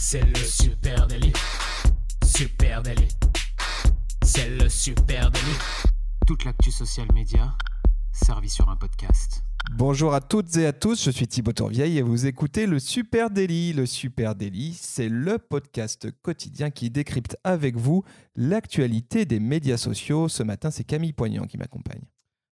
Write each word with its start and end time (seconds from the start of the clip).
C'est 0.00 0.24
le 0.24 0.36
super 0.36 1.08
délit. 1.08 1.32
Super 2.24 2.82
délit. 2.82 3.08
C'est 4.22 4.48
le 4.48 4.68
super 4.68 5.28
délit. 5.28 5.58
Toute 6.24 6.44
l'actu 6.44 6.70
social 6.70 7.08
média 7.12 7.52
servie 8.12 8.48
sur 8.48 8.68
un 8.68 8.76
podcast. 8.76 9.42
Bonjour 9.72 10.14
à 10.14 10.20
toutes 10.20 10.56
et 10.56 10.66
à 10.66 10.72
tous, 10.72 11.04
je 11.04 11.10
suis 11.10 11.26
Thibaut 11.26 11.52
Tourvieille 11.52 11.98
et 11.98 12.02
vous 12.02 12.26
écoutez 12.26 12.66
le 12.66 12.78
Super 12.78 13.28
Daily. 13.28 13.72
Le 13.72 13.86
Super 13.86 14.36
Daily, 14.36 14.72
c'est 14.72 15.08
le 15.08 15.36
podcast 15.36 16.08
quotidien 16.22 16.70
qui 16.70 16.90
décrypte 16.90 17.36
avec 17.42 17.76
vous 17.76 18.04
l'actualité 18.36 19.24
des 19.24 19.40
médias 19.40 19.78
sociaux. 19.78 20.28
Ce 20.28 20.44
matin, 20.44 20.70
c'est 20.70 20.84
Camille 20.84 21.12
Poignant 21.12 21.46
qui 21.46 21.58
m'accompagne. 21.58 22.04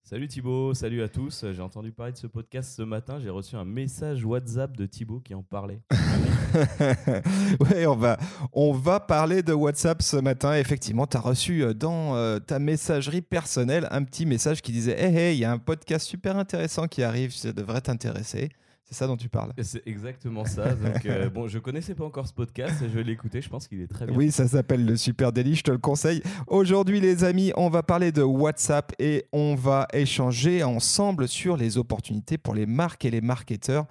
Salut 0.03 0.27
Thibaut, 0.27 0.75
salut 0.75 1.01
à 1.01 1.09
tous. 1.09 1.45
J'ai 1.51 1.61
entendu 1.61 1.91
parler 1.91 2.11
de 2.11 2.17
ce 2.17 2.27
podcast 2.27 2.75
ce 2.75 2.83
matin. 2.83 3.19
J'ai 3.19 3.31
reçu 3.31 3.55
un 3.55 3.65
message 3.65 4.23
WhatsApp 4.23 4.77
de 4.77 4.85
Thibaut 4.85 5.21
qui 5.21 5.33
en 5.33 5.41
parlait. 5.41 5.81
oui, 7.59 7.85
on 7.85 7.95
va, 7.95 8.17
on 8.53 8.73
va 8.73 8.99
parler 8.99 9.43
de 9.43 9.53
WhatsApp 9.53 10.01
ce 10.01 10.17
matin. 10.17 10.55
Effectivement, 10.55 11.07
tu 11.07 11.17
as 11.17 11.21
reçu 11.21 11.63
euh, 11.63 11.73
dans 11.73 12.15
euh, 12.15 12.39
ta 12.39 12.59
messagerie 12.59 13.21
personnelle 13.21 13.87
un 13.91 14.03
petit 14.03 14.25
message 14.25 14.61
qui 14.61 14.71
disait 14.71 14.99
Hey, 14.99 15.15
hey, 15.15 15.35
il 15.35 15.39
y 15.39 15.45
a 15.45 15.51
un 15.51 15.57
podcast 15.57 16.07
super 16.07 16.37
intéressant 16.37 16.87
qui 16.87 17.03
arrive, 17.03 17.33
ça 17.33 17.53
devrait 17.53 17.81
t'intéresser. 17.81 18.49
C'est 18.91 18.97
ça 18.97 19.07
dont 19.07 19.15
tu 19.15 19.29
parles. 19.29 19.53
C'est 19.61 19.87
exactement 19.87 20.43
ça. 20.43 20.75
Donc, 20.75 21.05
euh, 21.05 21.29
bon, 21.33 21.47
je 21.47 21.59
connaissais 21.59 21.95
pas 21.95 22.03
encore 22.03 22.27
ce 22.27 22.33
podcast, 22.33 22.75
je 22.81 22.87
vais 22.87 23.03
l'écouter. 23.03 23.41
Je 23.41 23.47
pense 23.47 23.69
qu'il 23.69 23.79
est 23.79 23.87
très 23.87 24.05
bien. 24.05 24.13
Oui, 24.13 24.31
ça 24.31 24.45
s'appelle 24.49 24.85
le 24.85 24.97
Super 24.97 25.31
Daily, 25.31 25.55
je 25.55 25.63
te 25.63 25.71
le 25.71 25.77
conseille. 25.77 26.21
Aujourd'hui, 26.47 26.99
les 26.99 27.23
amis, 27.23 27.53
on 27.55 27.69
va 27.69 27.83
parler 27.83 28.11
de 28.11 28.21
WhatsApp 28.21 28.91
et 28.99 29.27
on 29.31 29.55
va 29.55 29.87
échanger 29.93 30.61
ensemble 30.63 31.29
sur 31.29 31.55
les 31.55 31.77
opportunités 31.77 32.37
pour 32.37 32.53
les 32.53 32.65
marques 32.65 33.05
et 33.05 33.11
les 33.11 33.21
marketeurs. 33.21 33.85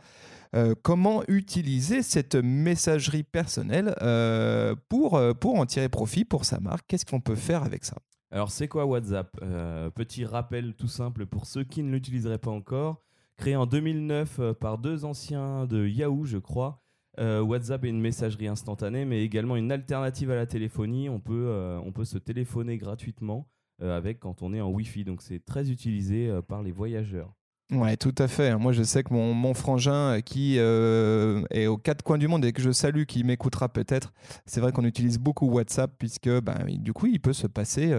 Euh, 0.57 0.75
comment 0.83 1.23
utiliser 1.29 2.03
cette 2.03 2.35
messagerie 2.35 3.23
personnelle 3.23 3.95
euh, 4.03 4.75
pour, 4.89 5.21
pour 5.41 5.59
en 5.59 5.67
tirer 5.67 5.89
profit 5.89 6.25
pour 6.25 6.45
sa 6.45 6.61
marque? 6.61 6.87
Qu'est-ce 6.89 7.07
qu'on 7.07 7.21
peut 7.21 7.37
faire 7.37 7.63
avec 7.63 7.85
ça? 7.85 7.97
Alors, 8.33 8.51
c'est 8.51 8.69
quoi 8.69 8.87
WhatsApp? 8.87 9.37
Petit 9.95 10.25
rappel 10.25 10.75
tout 10.75 10.89
simple 10.89 11.27
pour 11.27 11.47
ceux 11.47 11.65
qui 11.65 11.83
ne 11.83 11.91
l'utiliseraient 11.91 12.39
pas 12.39 12.51
encore. 12.51 13.03
Créé 13.41 13.57
en 13.57 13.65
2009 13.65 14.39
euh, 14.39 14.53
par 14.53 14.77
deux 14.77 15.07
anciens 15.07 15.65
de 15.65 15.89
Yahoo, 15.89 16.27
je 16.27 16.37
crois. 16.37 16.83
Euh, 17.19 17.41
WhatsApp 17.41 17.87
est 17.87 17.89
une 17.89 17.99
messagerie 17.99 18.49
instantanée, 18.49 19.07
mais 19.07 19.25
également 19.25 19.57
une 19.57 19.73
alternative 19.73 20.31
à 20.31 20.35
la 20.35 20.45
téléphonie. 20.45 21.09
On 21.09 21.21
peut, 21.21 21.47
euh, 21.49 21.81
on 21.83 21.91
peut 21.91 22.05
se 22.05 22.19
téléphoner 22.19 22.77
gratuitement 22.77 23.49
avec 23.81 24.21
quand 24.21 24.43
on 24.43 24.53
est 24.53 24.61
en 24.61 24.69
Wi-Fi. 24.69 25.05
Donc 25.05 25.23
c'est 25.23 25.43
très 25.43 25.71
utilisé 25.71 26.31
par 26.49 26.63
les 26.63 26.71
voyageurs. 26.71 27.35
Ouais, 27.73 27.97
tout 27.97 28.15
à 28.19 28.27
fait. 28.27 28.57
Moi, 28.57 28.73
je 28.73 28.83
sais 28.83 29.03
que 29.05 29.13
mon, 29.13 29.55
frangin 29.55 30.21
qui 30.23 30.57
est 30.59 31.67
aux 31.67 31.79
quatre 31.79 32.03
coins 32.03 32.19
du 32.19 32.29
monde 32.29 32.45
et 32.45 32.53
que 32.53 32.63
je 32.63 32.71
salue, 32.71 33.05
qui 33.05 33.23
m'écoutera 33.25 33.69
peut-être, 33.69 34.13
c'est 34.47 34.61
vrai 34.61 34.73
qu'on 34.73 34.85
utilise 34.85 35.19
beaucoup 35.19 35.47
WhatsApp 35.47 35.93
puisque 35.99 36.29
ben, 36.41 36.65
du 36.67 36.93
coup, 36.93 37.07
il 37.07 37.21
peut 37.21 37.33
se 37.33 37.47
passer 37.47 37.95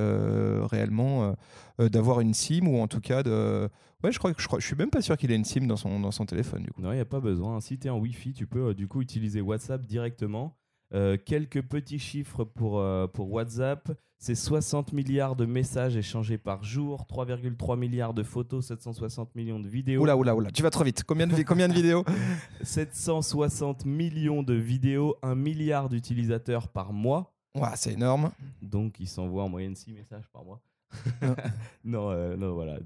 réellement 0.70 1.36
d'avoir 1.80 2.20
une 2.20 2.34
SIM 2.34 2.68
ou 2.68 2.82
en 2.82 2.88
tout 2.88 3.02
cas 3.02 3.24
de 3.24 3.70
Ouais, 4.04 4.12
je 4.12 4.18
crois 4.18 4.34
que 4.34 4.42
je, 4.42 4.66
suis 4.66 4.76
même 4.76 4.90
pas 4.90 5.02
sûr 5.02 5.16
qu'il 5.16 5.32
ait 5.32 5.36
une 5.36 5.46
SIM 5.46 5.68
dans 5.68 5.76
son, 5.76 6.00
dans 6.00 6.12
son 6.12 6.26
téléphone. 6.26 6.64
Du 6.64 6.72
coup. 6.72 6.82
Non, 6.82 6.92
il 6.92 6.96
n'y 6.96 7.02
a 7.02 7.06
pas 7.06 7.20
besoin. 7.20 7.60
Si 7.62 7.78
tu 7.78 7.88
es 7.88 7.90
en 7.90 8.00
Wi-Fi, 8.00 8.34
tu 8.34 8.48
peux 8.48 8.70
euh, 8.70 8.74
du 8.74 8.88
coup 8.88 9.02
utiliser 9.02 9.42
WhatsApp 9.42 9.86
directement. 9.86 10.58
Euh, 10.94 11.18
quelques 11.24 11.62
petits 11.62 12.00
chiffres 12.00 12.44
pour, 12.44 12.80
euh, 12.80 13.08
pour 13.08 13.32
WhatsApp. 13.32 13.92
C'est 14.18 14.36
60 14.36 14.94
milliards 14.94 15.36
de 15.36 15.46
messages 15.46 15.96
échangés 15.96 16.38
par 16.38 16.64
jour, 16.64 17.08
3,3 17.08 17.76
milliards 17.76 18.14
de 18.14 18.22
photos, 18.22 18.68
760 18.68 19.34
millions 19.34 19.60
de 19.60 19.68
vidéos. 19.68 20.02
Oula, 20.02 20.16
oula, 20.16 20.36
oula, 20.36 20.52
tu 20.52 20.62
vas 20.62 20.70
trop 20.70 20.84
vite. 20.84 21.04
Combien 21.04 21.26
de, 21.26 21.42
combien 21.42 21.68
de 21.68 21.74
vidéos 21.74 22.06
760 22.62 23.86
millions 23.86 24.44
de 24.44 24.54
vidéos, 24.54 25.16
1 25.24 25.34
milliard 25.34 25.90
d'utilisateurs 25.90 26.68
par 26.68 26.94
mois. 26.94 27.34
Ouais, 27.56 27.70
c'est 27.76 27.94
énorme. 27.94 28.32
Donc, 28.62 29.00
ils 29.00 29.08
s'envoient 29.08 29.44
en 29.44 29.50
moyenne 29.50 29.76
6 29.76 29.94
messages 29.94 30.28
par 30.32 30.44
mois. 30.44 30.62
non, 31.84 32.12
euh, 32.12 32.36
non, 32.36 32.54
voilà. 32.54 32.78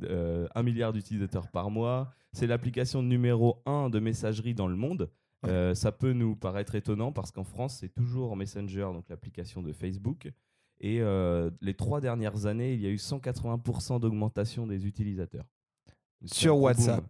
Un 0.53 0.63
milliard 0.63 0.93
d'utilisateurs 0.93 1.47
par 1.49 1.69
mois. 1.69 2.13
C'est 2.31 2.47
l'application 2.47 3.01
numéro 3.01 3.61
1 3.65 3.89
de 3.89 3.99
messagerie 3.99 4.53
dans 4.53 4.67
le 4.67 4.75
monde. 4.75 5.09
Euh, 5.45 5.75
ça 5.75 5.91
peut 5.91 6.13
nous 6.13 6.35
paraître 6.35 6.75
étonnant 6.75 7.11
parce 7.11 7.31
qu'en 7.31 7.43
France, 7.43 7.77
c'est 7.79 7.93
toujours 7.93 8.35
Messenger, 8.35 8.89
donc 8.93 9.09
l'application 9.09 9.61
de 9.61 9.71
Facebook. 9.71 10.31
Et 10.81 11.01
les 11.61 11.73
trois 11.73 12.01
dernières 12.01 12.45
années, 12.45 12.73
il 12.73 12.81
y 12.81 12.85
a 12.85 12.89
eu 12.89 12.97
180% 12.97 13.99
d'augmentation 13.99 14.67
des 14.67 14.85
utilisateurs. 14.85 15.45
Sur 16.23 16.57
WhatsApp, 16.59 17.03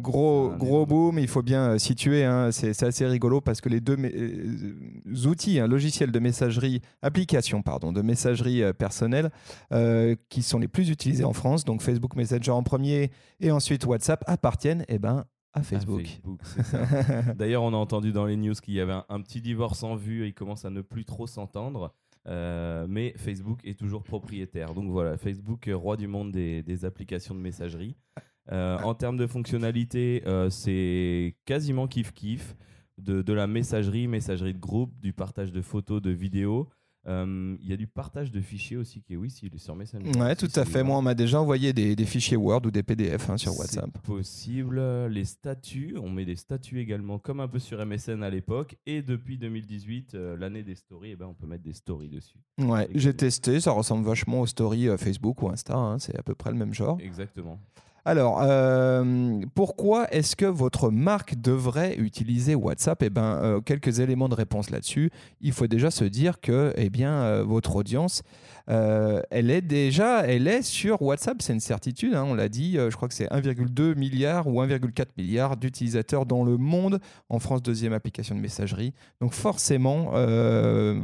gros, 0.00 0.52
gros 0.56 0.86
boom, 0.86 1.18
il 1.18 1.26
faut 1.26 1.42
bien 1.42 1.70
euh, 1.70 1.78
situer, 1.78 2.24
hein. 2.24 2.52
c'est 2.52 2.80
assez 2.82 3.04
rigolo 3.06 3.40
parce 3.40 3.60
que 3.60 3.68
les 3.68 3.80
deux 3.80 3.96
euh, 3.98 5.26
outils, 5.26 5.58
un 5.58 5.64
hein, 5.64 5.66
logiciel 5.66 6.12
de 6.12 6.18
messagerie, 6.20 6.80
application 7.00 7.62
pardon, 7.62 7.92
de 7.92 8.02
messagerie 8.02 8.62
euh, 8.62 8.72
personnelle, 8.72 9.30
qui 10.28 10.42
sont 10.42 10.58
les 10.58 10.68
plus 10.68 10.90
utilisés 10.90 11.24
en 11.24 11.32
France, 11.32 11.64
donc 11.64 11.82
Facebook 11.82 12.14
Messenger 12.14 12.52
en 12.52 12.62
premier 12.62 13.10
et 13.40 13.50
ensuite 13.50 13.84
WhatsApp, 13.84 14.22
appartiennent 14.26 14.84
eh 14.88 14.98
ben, 14.98 15.24
à 15.52 15.62
Facebook. 15.62 16.06
D'ailleurs, 17.36 17.62
on 17.62 17.72
a 17.72 17.76
entendu 17.76 18.12
dans 18.12 18.26
les 18.26 18.36
news 18.36 18.54
qu'il 18.54 18.74
y 18.74 18.80
avait 18.80 19.00
un, 19.08 19.20
petit 19.20 19.40
divorce 19.40 19.82
en 19.82 19.96
vue 19.96 20.24
et 20.24 20.28
ils 20.28 20.34
commencent 20.34 20.64
à 20.64 20.70
ne 20.70 20.80
plus 20.80 21.04
trop 21.04 21.26
s'entendre. 21.26 21.94
mais 22.26 23.14
Facebook 23.16 23.60
est 23.64 23.78
toujours 23.78 24.02
propriétaire. 24.02 24.74
Donc 24.74 24.90
voilà, 24.90 25.16
Facebook, 25.16 25.68
roi 25.72 25.96
du 25.96 26.06
monde 26.06 26.32
des 26.32 26.84
applications 26.84 27.34
de 27.34 27.40
messagerie. 27.40 27.96
Euh, 28.50 28.78
en 28.78 28.94
termes 28.94 29.16
de 29.16 29.26
fonctionnalité, 29.26 30.22
euh, 30.26 30.50
c'est 30.50 31.36
quasiment 31.44 31.86
kiff-kiff. 31.86 32.54
De, 32.98 33.32
la 33.32 33.48
messagerie, 33.48 34.06
messagerie 34.06 34.54
de 34.54 34.60
groupe, 34.60 34.92
du 35.00 35.12
partage 35.12 35.50
de 35.50 35.60
photos, 35.60 36.00
de 36.00 36.10
vidéos. 36.10 36.68
Euh, 37.08 37.56
il 37.60 37.68
y 37.68 37.72
a 37.72 37.76
du 37.76 37.86
partage 37.86 38.30
de 38.30 38.40
fichiers 38.40 38.76
aussi 38.76 39.02
qui 39.02 39.14
est 39.14 39.16
oui, 39.16 39.28
est 39.28 39.58
sur 39.58 39.74
Messenger. 39.74 40.12
Ouais, 40.18 40.36
tout 40.36 40.50
à 40.54 40.64
fait. 40.64 40.82
Moi, 40.82 40.96
on 40.96 41.02
m'a 41.02 41.14
déjà 41.14 41.40
envoyé 41.40 41.72
des, 41.72 41.96
fichiers 42.04 42.36
Word 42.36 42.62
ou 42.66 42.70
des 42.70 42.82
PDF 42.82 43.28
hein, 43.30 43.36
sur 43.36 43.58
WhatsApp. 43.58 43.90
Possible. 44.02 44.80
Les 45.08 45.24
statuts, 45.24 45.96
on 46.00 46.10
met 46.10 46.24
des 46.24 46.36
statuts 46.36 46.80
également, 46.80 47.18
comme 47.18 47.40
un 47.40 47.48
peu 47.48 47.58
sur 47.58 47.84
MSN 47.84 48.22
à 48.22 48.30
l'époque. 48.30 48.76
Et 48.86 49.02
depuis 49.02 49.38
2018, 49.38 50.14
l'année 50.14 50.62
des 50.62 50.74
stories, 50.74 51.10
eh 51.12 51.16
ben, 51.16 51.26
on 51.26 51.34
peut 51.34 51.46
mettre 51.46 51.64
des 51.64 51.72
stories 51.72 52.08
dessus. 52.08 52.38
Ouais, 52.58 52.88
j'ai 52.94 53.14
testé. 53.14 53.60
Ça 53.60 53.72
ressemble 53.72 54.06
vachement 54.06 54.42
aux 54.42 54.46
stories 54.46 54.88
Facebook 54.98 55.42
ou 55.42 55.48
Insta. 55.48 55.76
Hein, 55.76 55.98
c'est 55.98 56.16
à 56.16 56.22
peu 56.22 56.34
près 56.34 56.50
le 56.50 56.56
même 56.56 56.74
genre. 56.74 56.98
Exactement. 57.00 57.58
Alors, 58.04 58.40
euh, 58.42 59.40
pourquoi 59.54 60.12
est-ce 60.12 60.34
que 60.34 60.44
votre 60.44 60.90
marque 60.90 61.40
devrait 61.40 61.94
utiliser 61.96 62.56
WhatsApp? 62.56 63.00
Eh 63.04 63.10
bien, 63.10 63.36
euh, 63.36 63.60
quelques 63.60 64.00
éléments 64.00 64.28
de 64.28 64.34
réponse 64.34 64.70
là-dessus. 64.70 65.12
Il 65.40 65.52
faut 65.52 65.68
déjà 65.68 65.92
se 65.92 66.04
dire 66.04 66.40
que 66.40 66.72
eh 66.76 66.90
bien, 66.90 67.12
euh, 67.12 67.44
votre 67.44 67.76
audience, 67.76 68.24
elle 68.66 69.50
est 69.50 69.62
déjà 69.62 70.26
elle 70.26 70.48
est 70.48 70.62
sur 70.62 71.02
WhatsApp, 71.02 71.42
c'est 71.42 71.52
une 71.52 71.60
certitude. 71.60 72.14
Hein, 72.14 72.24
on 72.26 72.34
l'a 72.34 72.48
dit, 72.48 72.74
je 72.74 72.94
crois 72.94 73.08
que 73.08 73.14
c'est 73.14 73.28
1,2 73.28 73.94
milliard 73.96 74.46
ou 74.46 74.62
1,4 74.62 75.06
milliard 75.16 75.56
d'utilisateurs 75.56 76.26
dans 76.26 76.44
le 76.44 76.56
monde. 76.56 77.00
En 77.28 77.38
France, 77.38 77.62
deuxième 77.62 77.92
application 77.92 78.34
de 78.34 78.40
messagerie. 78.40 78.92
Donc 79.20 79.32
forcément, 79.32 80.12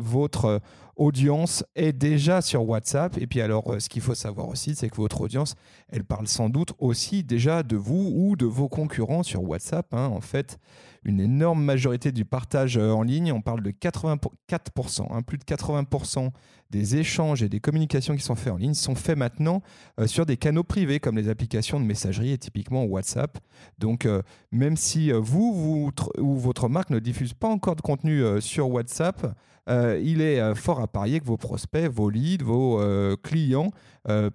votre 0.00 0.60
audience 0.98 1.64
est 1.76 1.92
déjà 1.92 2.42
sur 2.42 2.68
WhatsApp. 2.68 3.16
Et 3.18 3.26
puis 3.26 3.40
alors, 3.40 3.72
euh, 3.72 3.80
ce 3.80 3.88
qu'il 3.88 4.02
faut 4.02 4.14
savoir 4.14 4.48
aussi, 4.48 4.74
c'est 4.74 4.90
que 4.90 4.96
votre 4.96 5.20
audience, 5.20 5.54
elle 5.88 6.04
parle 6.04 6.26
sans 6.26 6.50
doute 6.50 6.72
aussi 6.78 7.22
déjà 7.22 7.62
de 7.62 7.76
vous 7.76 8.12
ou 8.14 8.36
de 8.36 8.44
vos 8.44 8.68
concurrents 8.68 9.22
sur 9.22 9.42
WhatsApp. 9.44 9.86
Hein. 9.94 10.08
En 10.08 10.20
fait, 10.20 10.58
une 11.04 11.20
énorme 11.20 11.62
majorité 11.62 12.12
du 12.12 12.24
partage 12.24 12.76
euh, 12.76 12.90
en 12.90 13.02
ligne, 13.02 13.32
on 13.32 13.40
parle 13.40 13.62
de 13.62 13.70
84%, 13.70 15.06
hein. 15.10 15.22
plus 15.22 15.38
de 15.38 15.44
80% 15.44 16.30
des 16.70 16.96
échanges 16.96 17.42
et 17.42 17.48
des 17.48 17.60
communications 17.60 18.14
qui 18.14 18.22
sont 18.22 18.34
faits 18.34 18.52
en 18.52 18.56
ligne 18.56 18.74
sont 18.74 18.94
faits 18.94 19.16
maintenant 19.16 19.62
euh, 19.98 20.06
sur 20.06 20.26
des 20.26 20.36
canaux 20.36 20.64
privés 20.64 21.00
comme 21.00 21.16
les 21.16 21.28
applications 21.28 21.80
de 21.80 21.84
messagerie 21.84 22.32
et 22.32 22.38
typiquement 22.38 22.84
WhatsApp. 22.84 23.38
Donc, 23.78 24.06
même 24.52 24.76
si 24.76 25.10
vous, 25.12 25.90
ou 26.18 26.36
votre 26.36 26.68
marque 26.68 26.90
ne 26.90 26.98
diffuse 26.98 27.34
pas 27.34 27.48
encore 27.48 27.76
de 27.76 27.80
contenu 27.80 28.22
sur 28.40 28.70
WhatsApp, 28.70 29.34
euh, 29.68 30.00
il 30.02 30.22
est 30.22 30.40
euh, 30.40 30.54
fort 30.54 30.80
à 30.80 30.88
parier 30.88 31.20
que 31.20 31.26
vos 31.26 31.36
prospects, 31.36 31.90
vos 31.90 32.08
leads, 32.08 32.44
vos 32.44 32.80
euh, 32.80 33.16
clients 33.16 33.70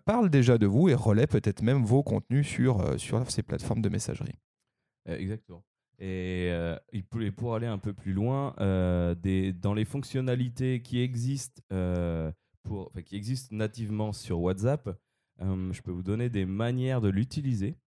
parlent 0.06 0.30
déjà 0.30 0.60
de 0.60 0.68
vous 0.68 0.90
et 0.90 0.94
relaient 0.94 1.26
peut-être 1.26 1.64
même 1.64 1.84
vos 1.84 2.04
contenus 2.04 2.48
sur, 2.48 3.00
sur 3.00 3.32
ces 3.32 3.42
plateformes 3.42 3.82
de 3.82 3.90
messagerie. 3.90 4.36
exactement. 5.08 5.64
Et, 6.00 6.52
pour 7.36 7.56
aller 7.56 7.68
un 7.68 7.78
peu 7.78 7.94
plus 7.94 8.14
loin, 8.14 8.56
des, 9.22 9.54
dans 9.54 9.74
les 9.74 9.86
fonctionnalités 9.86 10.82
qui 10.82 11.02
existent, 11.02 11.62
pour, 12.64 12.92
qui 13.06 13.16
existent 13.16 13.56
nativement 13.56 14.14
sur 14.14 14.42
WhatsApp, 14.42 14.90
je 15.40 15.82
peux 15.82 15.92
vous 15.92 16.04
donner 16.04 16.30
des 16.30 16.46
manières 16.46 17.02
de 17.02 17.10
l'utiliser 17.10 17.78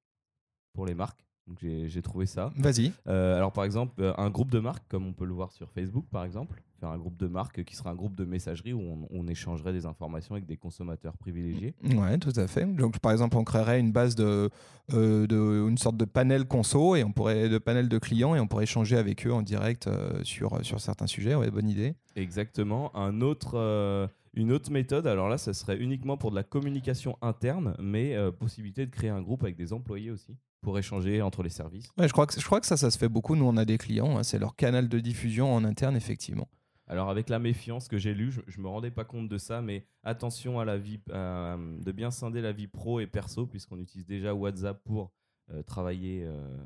pour 0.73 0.87
les 0.87 0.95
marques. 0.95 1.26
Donc 1.47 1.59
j'ai 1.61 2.03
trouvé 2.03 2.27
ça. 2.27 2.51
Vas-y. 2.57 2.93
Euh, 3.07 3.37
alors 3.37 3.53
par 3.53 3.65
exemple, 3.65 3.95
euh, 4.01 4.13
un 4.19 4.31
groupe 4.31 4.51
de 4.51 4.59
marques, 4.59 4.85
comme 4.89 5.07
on 5.07 5.13
peut 5.13 5.25
le 5.27 5.33
voir 5.33 5.53
sur 5.53 5.71
Facebook 5.71 6.07
par 6.11 6.25
exemple, 6.25 6.61
faire 6.81 6.91
un 6.91 6.99
groupe 6.99 7.17
de 7.17 7.27
marques 7.27 7.63
qui 7.65 7.77
sera 7.77 7.91
un 7.91 7.95
groupe 7.95 8.17
de 8.17 8.25
messagerie 8.25 8.73
où 8.73 8.81
on, 8.81 9.07
on 9.11 9.29
échangerait 9.29 9.73
des 9.73 9.87
informations 9.87 10.35
avec 10.35 10.45
des 10.47 10.57
consommateurs 10.57 11.17
privilégiés. 11.17 11.75
Ouais, 11.85 12.19
tout 12.19 12.33
à 12.37 12.47
fait. 12.47 12.67
Donc, 12.67 12.99
par 12.99 13.13
exemple, 13.13 13.37
on 13.37 13.45
créerait 13.45 13.81
une 13.81 13.93
base 13.93 14.15
de, 14.15 14.51
euh, 14.93 15.27
de 15.27 15.67
une 15.69 15.79
sorte 15.79 15.97
de 15.97 16.05
panel 16.05 16.47
conso 16.47 16.97
et 16.97 17.05
on 17.05 17.13
pourrait 17.13 17.49
de 17.49 17.59
panel 17.59 17.89
de 17.89 17.99
clients 17.99 18.35
et 18.35 18.41
on 18.41 18.47
pourrait 18.47 18.65
échanger 18.65 18.97
avec 18.97 19.27
eux 19.27 19.33
en 19.33 19.43
direct 19.43 19.87
euh, 19.87 20.23
sur 20.25 20.65
sur 20.65 20.81
certains 20.81 21.07
sujets. 21.07 21.35
Ouais, 21.35 21.51
bonne 21.51 21.69
idée. 21.69 21.95
Exactement. 22.17 22.95
Un 22.97 23.21
autre, 23.21 24.11
une 24.35 24.53
autre 24.53 24.71
méthode, 24.71 25.07
alors 25.07 25.31
là, 25.31 25.39
ça 25.39 25.55
serait 25.55 25.79
uniquement 25.79 26.19
pour 26.19 26.31
de 26.31 26.37
la 26.37 26.43
communication 26.43 27.17
interne, 27.23 27.75
mais 27.81 28.15
euh, 28.15 28.31
possibilité 28.31 28.85
de 28.85 28.91
créer 28.91 29.11
un 29.11 29.23
groupe 29.23 29.43
avec 29.43 29.57
des 29.57 29.73
employés 29.73 30.11
aussi 30.11 30.37
pour 30.63 30.79
échanger 30.79 31.23
entre 31.23 31.43
les 31.43 31.49
services. 31.51 31.89
Ouais, 31.99 32.09
je 32.09 32.13
crois 32.13 32.27
que 32.27 32.39
je 32.41 32.45
crois 32.45 32.61
que 32.61 32.67
ça, 32.67 32.77
ça 32.77 32.91
se 32.91 32.99
fait 32.99 33.09
beaucoup. 33.09 33.37
Nous, 33.37 33.45
on 33.45 33.57
a 33.57 33.65
des 33.65 33.79
clients. 33.79 34.17
hein, 34.19 34.23
c'est 34.23 34.39
leur 34.39 34.57
canal 34.57 34.89
de 34.89 34.99
diffusion 35.01 35.55
en 35.55 35.65
interne, 35.65 35.97
effectivement. 35.97 36.49
Alors 36.89 37.11
avec 37.11 37.29
la 37.29 37.39
méfiance 37.41 37.89
que 37.89 37.99
j'ai 37.99 38.15
lue, 38.15 38.31
je, 38.31 38.41
je 38.47 38.61
me 38.61 38.69
rendais 38.69 38.93
pas 38.93 39.05
compte 39.05 39.29
de 39.29 39.39
ça, 39.39 39.61
mais 39.61 39.87
attention 40.05 40.61
à 40.61 40.65
la 40.65 40.79
vie, 40.79 41.01
euh, 41.11 41.57
de 41.81 41.91
bien 41.93 42.13
scinder 42.13 42.41
la 42.41 42.53
vie 42.53 42.69
pro 42.69 43.01
et 43.01 43.07
perso, 43.09 43.47
puisqu'on 43.47 43.79
utilise 43.81 44.07
déjà 44.07 44.35
WhatsApp 44.35 44.81
pour 44.85 45.11
euh, 45.53 45.63
travailler 45.65 46.23
euh, 46.25 46.57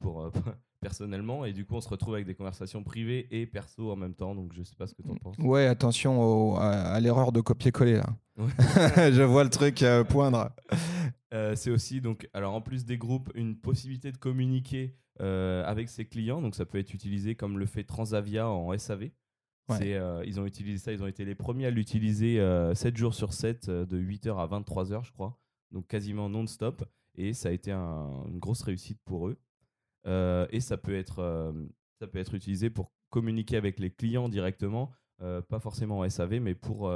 pour, 0.00 0.28
personnellement, 0.80 1.44
et 1.44 1.52
du 1.52 1.64
coup 1.66 1.74
on 1.76 1.80
se 1.80 1.88
retrouve 1.88 2.14
avec 2.14 2.26
des 2.26 2.34
conversations 2.34 2.82
privées 2.82 3.28
et 3.30 3.46
perso 3.46 3.92
en 3.92 3.96
même 3.96 4.14
temps, 4.14 4.34
donc 4.34 4.52
je 4.54 4.62
sais 4.64 4.74
pas 4.74 4.88
ce 4.88 4.94
que 4.94 5.02
tu 5.02 5.10
en 5.10 5.14
penses. 5.16 5.36
Ouais, 5.38 5.66
attention 5.66 6.20
au- 6.20 6.56
à, 6.56 6.70
à 6.70 6.98
l'erreur 7.00 7.30
de 7.30 7.40
copier-coller 7.40 7.96
là. 7.98 8.06
Ouais. 8.38 8.50
je 9.12 9.22
vois 9.22 9.44
le 9.44 9.50
truc 9.50 9.84
poindre. 10.08 10.50
Euh, 11.32 11.54
c'est 11.54 11.70
aussi 11.70 12.00
donc 12.00 12.28
alors 12.32 12.54
en 12.54 12.60
plus 12.60 12.84
des 12.84 12.98
groupes 12.98 13.30
une 13.36 13.56
possibilité 13.56 14.10
de 14.10 14.16
communiquer 14.16 14.96
euh, 15.20 15.62
avec 15.64 15.88
ses 15.88 16.04
clients 16.04 16.42
donc 16.42 16.56
ça 16.56 16.66
peut 16.66 16.78
être 16.78 16.92
utilisé 16.92 17.36
comme 17.36 17.56
le 17.58 17.66
fait 17.66 17.84
Transavia 17.84 18.48
en 18.48 18.76
SAV. 18.76 19.10
Ouais. 19.68 19.94
Euh, 19.94 20.24
ils 20.26 20.40
ont 20.40 20.46
utilisé 20.46 20.78
ça, 20.78 20.92
ils 20.92 21.02
ont 21.02 21.06
été 21.06 21.24
les 21.24 21.36
premiers 21.36 21.66
à 21.66 21.70
l'utiliser 21.70 22.40
euh, 22.40 22.74
7 22.74 22.96
jours 22.96 23.14
sur 23.14 23.32
7 23.32 23.68
euh, 23.68 23.86
de 23.86 23.96
8h 24.00 24.36
à 24.38 24.46
23h 24.48 25.04
je 25.04 25.12
crois. 25.12 25.38
Donc 25.70 25.86
quasiment 25.86 26.28
non-stop 26.28 26.84
et 27.14 27.32
ça 27.32 27.50
a 27.50 27.52
été 27.52 27.70
un- 27.70 28.24
une 28.26 28.40
grosse 28.40 28.62
réussite 28.62 28.98
pour 29.04 29.28
eux. 29.28 29.38
Et 30.50 30.60
ça 30.60 30.76
peut 30.78 30.96
être 30.96 31.54
ça 32.00 32.06
peut 32.08 32.18
être 32.18 32.34
utilisé 32.34 32.70
pour 32.70 32.90
communiquer 33.10 33.56
avec 33.56 33.78
les 33.78 33.90
clients 33.90 34.28
directement, 34.28 34.90
pas 35.18 35.60
forcément 35.60 35.98
en 36.00 36.04
SAV 36.08 36.40
mais 36.40 36.54
pour 36.54 36.90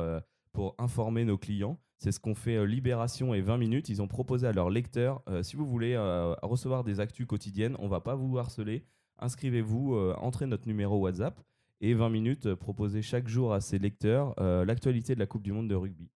pour 0.55 0.75
informer 0.79 1.27
nos 1.27 1.37
clients. 1.37 1.79
C'est 1.99 2.13
ce 2.13 2.21
qu'ont 2.21 2.35
fait 2.35 2.57
euh, 2.57 2.65
Libération 2.65 3.35
et 3.35 3.43
20 3.43 3.59
minutes. 3.59 3.89
Ils 3.91 4.01
ont 4.01 4.09
proposé 4.09 4.47
à 4.47 4.53
leurs 4.53 4.71
lecteurs, 4.71 5.23
euh, 5.29 5.43
si 5.43 5.57
vous 5.57 5.67
voulez 5.67 5.95
euh, 5.95 6.35
recevoir 6.43 6.85
des 6.85 7.01
actus 7.01 7.27
quotidiennes, 7.27 7.77
on 7.79 7.89
va 7.89 8.01
pas 8.01 8.15
vous 8.15 8.39
harceler. 8.39 8.87
Inscrivez-vous, 9.19 9.97
entrez 10.17 10.47
notre 10.47 10.67
numéro 10.67 10.99
WhatsApp 10.99 11.41
et 11.81 11.95
20 11.95 12.09
minutes 12.09 12.55
proposez 12.55 13.01
chaque 13.01 13.29
jour 13.29 13.53
à 13.53 13.61
ses 13.61 13.79
lecteurs 13.79 14.35
l'actualité 14.65 15.15
de 15.15 15.21
la 15.21 15.27
Coupe 15.27 15.45
du 15.45 15.53
Monde 15.53 15.69
de 15.69 15.77
rugby. 15.77 16.11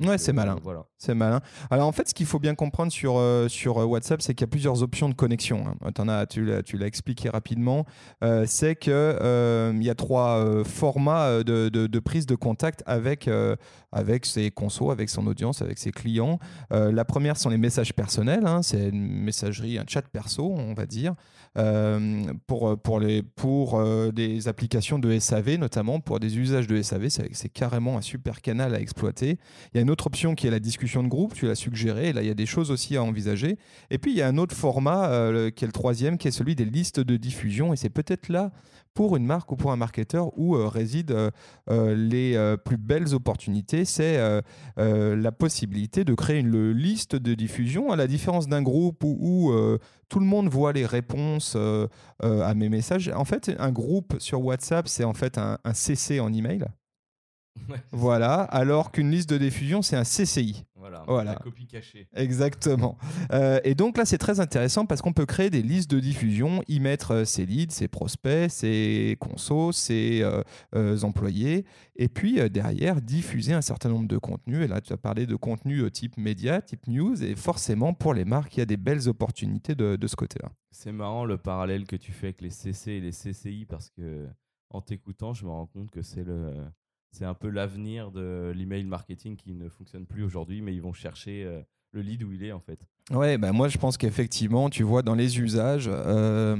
Ouais, 0.00 0.18
c'est 0.18 0.32
Euh, 0.32 0.34
malin. 0.34 0.56
Voilà. 0.64 0.84
C'est 0.98 1.14
malin. 1.14 1.40
Alors 1.70 1.86
en 1.86 1.92
fait, 1.92 2.08
ce 2.08 2.14
qu'il 2.14 2.26
faut 2.26 2.38
bien 2.40 2.54
comprendre 2.54 2.90
sur, 2.90 3.18
euh, 3.18 3.46
sur 3.48 3.78
euh, 3.78 3.84
WhatsApp, 3.84 4.20
c'est 4.22 4.34
qu'il 4.34 4.42
y 4.44 4.48
a 4.48 4.50
plusieurs 4.50 4.82
options 4.82 5.08
de 5.08 5.14
connexion. 5.14 5.64
hein. 5.66 6.08
As- 6.08 6.26
tu 6.26 6.44
l'as 6.44 6.86
expliqué 6.86 7.28
rapidement. 7.28 7.84
Euh, 8.24 8.44
c'est 8.46 8.74
qu'il 8.74 8.92
y 8.92 9.90
a 9.90 9.94
trois 9.96 10.64
formats 10.64 11.42
de, 11.44 11.68
de- 11.68 11.86
de 11.86 11.98
prise 12.00 12.26
de 12.26 12.34
contact 12.34 12.82
avec, 12.86 13.28
avec 13.92 14.26
ses 14.26 14.50
consos, 14.50 14.90
avec 14.90 15.08
son 15.08 15.26
audience, 15.26 15.62
avec 15.62 15.78
ses 15.78 15.92
clients. 15.92 16.38
La 16.70 17.04
première 17.04 17.36
sont 17.36 17.50
les 17.50 17.58
messages 17.58 17.92
personnels. 17.94 18.46
hein. 18.46 18.62
C'est 18.62 18.88
une 18.88 19.06
messagerie, 19.22 19.78
un 19.78 19.84
chat 19.86 20.02
perso, 20.02 20.52
on 20.56 20.74
va 20.74 20.86
dire, 20.86 21.14
pour, 22.46 22.80
pour, 22.80 22.98
les, 22.98 23.22
pour 23.22 23.78
euh, 23.78 24.10
des 24.10 24.48
applications 24.48 24.98
de 24.98 25.18
SAV, 25.18 25.56
notamment 25.58 26.00
pour 26.00 26.18
des 26.18 26.38
usages 26.38 26.66
de 26.66 26.80
SAV. 26.80 27.08
C'est 27.08 27.48
carrément 27.48 27.98
un 27.98 28.00
super 28.00 28.40
canal 28.40 28.74
à 28.74 28.80
exploiter. 28.80 29.38
Il 29.72 29.76
y 29.76 29.78
a 29.78 29.82
une 29.82 29.90
autre 29.90 30.06
option 30.06 30.34
qui 30.34 30.46
est 30.46 30.50
la 30.50 30.60
discussion 30.60 31.02
de 31.02 31.08
groupe, 31.08 31.34
tu 31.34 31.46
l'as 31.46 31.54
suggéré, 31.54 32.12
là 32.12 32.22
il 32.22 32.28
y 32.28 32.30
a 32.30 32.34
des 32.34 32.46
choses 32.46 32.70
aussi 32.70 32.96
à 32.96 33.02
envisager. 33.02 33.58
Et 33.90 33.98
puis 33.98 34.12
il 34.12 34.16
y 34.16 34.22
a 34.22 34.28
un 34.28 34.38
autre 34.38 34.56
format 34.56 35.10
euh, 35.10 35.50
qui 35.50 35.64
est 35.64 35.68
le 35.68 35.72
troisième, 35.72 36.16
qui 36.16 36.28
est 36.28 36.32
celui 36.32 36.54
des 36.54 36.64
listes 36.64 37.00
de 37.00 37.16
diffusion, 37.16 37.72
et 37.72 37.76
c'est 37.76 37.90
peut-être 37.90 38.28
là 38.28 38.50
pour 38.94 39.16
une 39.16 39.24
marque 39.24 39.50
ou 39.52 39.56
pour 39.56 39.72
un 39.72 39.76
marketeur 39.76 40.36
où 40.38 40.56
euh, 40.56 40.68
résident 40.68 41.14
euh, 41.14 41.30
euh, 41.70 41.94
les 41.94 42.36
euh, 42.36 42.56
plus 42.56 42.76
belles 42.76 43.14
opportunités, 43.14 43.84
c'est 43.84 44.20
la 44.76 45.32
possibilité 45.32 46.04
de 46.04 46.14
créer 46.14 46.40
une 46.40 46.70
liste 46.72 47.16
de 47.16 47.34
diffusion, 47.34 47.90
à 47.92 47.96
la 47.96 48.06
différence 48.06 48.48
d'un 48.48 48.62
groupe 48.62 49.02
où, 49.04 49.18
où, 49.20 49.78
tout 50.08 50.20
le 50.20 50.26
monde 50.26 50.48
voit 50.48 50.72
les 50.72 50.86
réponses 50.86 51.56
à 52.20 52.54
mes 52.54 52.68
messages. 52.68 53.10
En 53.14 53.24
fait, 53.24 53.50
un 53.58 53.72
groupe 53.72 54.16
sur 54.18 54.44
WhatsApp, 54.44 54.88
c'est 54.88 55.04
en 55.04 55.14
fait 55.14 55.38
un, 55.38 55.58
un 55.64 55.74
CC 55.74 56.20
en 56.20 56.32
email. 56.32 56.64
Ouais, 57.68 57.76
Voilà, 57.92 58.42
alors 58.42 58.90
qu'une 58.92 59.10
liste 59.10 59.30
de 59.30 59.38
diffusion, 59.38 59.82
c'est 59.82 59.96
un 59.96 60.04
CCI. 60.04 60.64
Voilà. 60.82 61.04
Voilà. 61.06 61.32
La 61.34 61.38
copie 61.38 61.68
cachée. 61.68 62.08
Exactement. 62.12 62.98
Euh, 63.30 63.60
et 63.62 63.76
donc 63.76 63.96
là, 63.96 64.04
c'est 64.04 64.18
très 64.18 64.40
intéressant 64.40 64.84
parce 64.84 65.00
qu'on 65.00 65.12
peut 65.12 65.26
créer 65.26 65.48
des 65.48 65.62
listes 65.62 65.88
de 65.88 66.00
diffusion, 66.00 66.60
y 66.66 66.80
mettre 66.80 67.12
euh, 67.12 67.24
ses 67.24 67.46
leads, 67.46 67.72
ses 67.72 67.86
prospects, 67.86 68.50
ses 68.50 69.16
consos, 69.20 69.76
ses 69.76 70.22
euh, 70.74 70.98
employés, 71.02 71.64
et 71.94 72.08
puis 72.08 72.40
euh, 72.40 72.48
derrière, 72.48 73.00
diffuser 73.00 73.52
un 73.52 73.62
certain 73.62 73.90
nombre 73.90 74.08
de 74.08 74.18
contenus. 74.18 74.64
Et 74.64 74.66
là, 74.66 74.80
tu 74.80 74.92
as 74.92 74.96
parlé 74.96 75.24
de 75.24 75.36
contenus 75.36 75.84
type 75.92 76.16
média, 76.16 76.60
type 76.60 76.88
news, 76.88 77.22
et 77.22 77.36
forcément, 77.36 77.94
pour 77.94 78.12
les 78.12 78.24
marques, 78.24 78.56
il 78.56 78.60
y 78.60 78.62
a 78.62 78.66
des 78.66 78.76
belles 78.76 79.08
opportunités 79.08 79.76
de, 79.76 79.94
de 79.94 80.06
ce 80.08 80.16
côté-là. 80.16 80.50
C'est 80.72 80.92
marrant 80.92 81.24
le 81.24 81.38
parallèle 81.38 81.86
que 81.86 81.94
tu 81.96 82.10
fais 82.10 82.28
avec 82.28 82.40
les 82.40 82.50
CC 82.50 82.92
et 82.92 83.00
les 83.00 83.12
CCI 83.12 83.66
parce 83.66 83.88
que 83.90 84.26
en 84.70 84.80
t'écoutant, 84.80 85.32
je 85.32 85.44
me 85.44 85.50
rends 85.50 85.66
compte 85.66 85.92
que 85.92 86.02
c'est 86.02 86.24
le 86.24 86.50
c'est 87.12 87.26
un 87.26 87.34
peu 87.34 87.48
l'avenir 87.48 88.10
de 88.10 88.52
l'email 88.54 88.84
marketing 88.84 89.36
qui 89.36 89.54
ne 89.54 89.68
fonctionne 89.68 90.06
plus 90.06 90.24
aujourd'hui, 90.24 90.62
mais 90.62 90.74
ils 90.74 90.82
vont 90.82 90.94
chercher 90.94 91.44
euh, 91.44 91.62
le 91.92 92.00
lead 92.00 92.22
où 92.24 92.32
il 92.32 92.42
est 92.42 92.52
en 92.52 92.60
fait. 92.60 92.80
Ouais, 93.10 93.36
bah 93.36 93.50
moi 93.50 93.66
je 93.66 93.78
pense 93.78 93.96
qu'effectivement, 93.96 94.70
tu 94.70 94.84
vois, 94.84 95.02
dans 95.02 95.16
les 95.16 95.40
usages, 95.40 95.90
euh, 95.92 96.56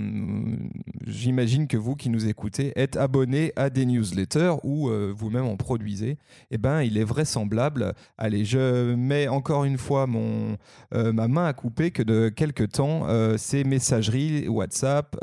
j'imagine 1.06 1.68
que 1.68 1.76
vous 1.76 1.94
qui 1.94 2.10
nous 2.10 2.26
écoutez 2.26 2.72
êtes 2.74 2.96
abonnés 2.96 3.52
à 3.54 3.70
des 3.70 3.86
newsletters 3.86 4.54
ou 4.64 4.88
euh, 4.88 5.14
vous-même 5.16 5.44
en 5.44 5.56
produisez. 5.56 6.18
Eh 6.50 6.58
ben, 6.58 6.82
il 6.82 6.98
est 6.98 7.04
vraisemblable. 7.04 7.94
Allez, 8.18 8.44
je 8.44 8.92
mets 8.96 9.28
encore 9.28 9.64
une 9.64 9.78
fois 9.78 10.08
mon, 10.08 10.56
euh, 10.94 11.12
ma 11.12 11.28
main 11.28 11.46
à 11.46 11.52
couper 11.52 11.92
que 11.92 12.02
de 12.02 12.28
quelques 12.28 12.72
temps, 12.72 13.06
ces 13.38 13.62
messageries 13.62 14.48
WhatsApp 14.48 15.16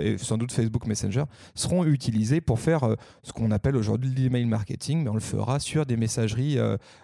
et 0.00 0.18
sans 0.18 0.38
doute 0.38 0.52
Facebook 0.52 0.86
Messenger 0.86 1.24
seront 1.56 1.84
utilisées 1.84 2.40
pour 2.40 2.60
faire 2.60 2.96
ce 3.24 3.32
qu'on 3.32 3.50
appelle 3.50 3.74
aujourd'hui 3.74 4.10
l'email 4.10 4.44
marketing, 4.44 5.02
mais 5.02 5.10
on 5.10 5.14
le 5.14 5.20
fera 5.20 5.58
sur 5.58 5.84
des 5.84 5.96
messageries 5.96 6.58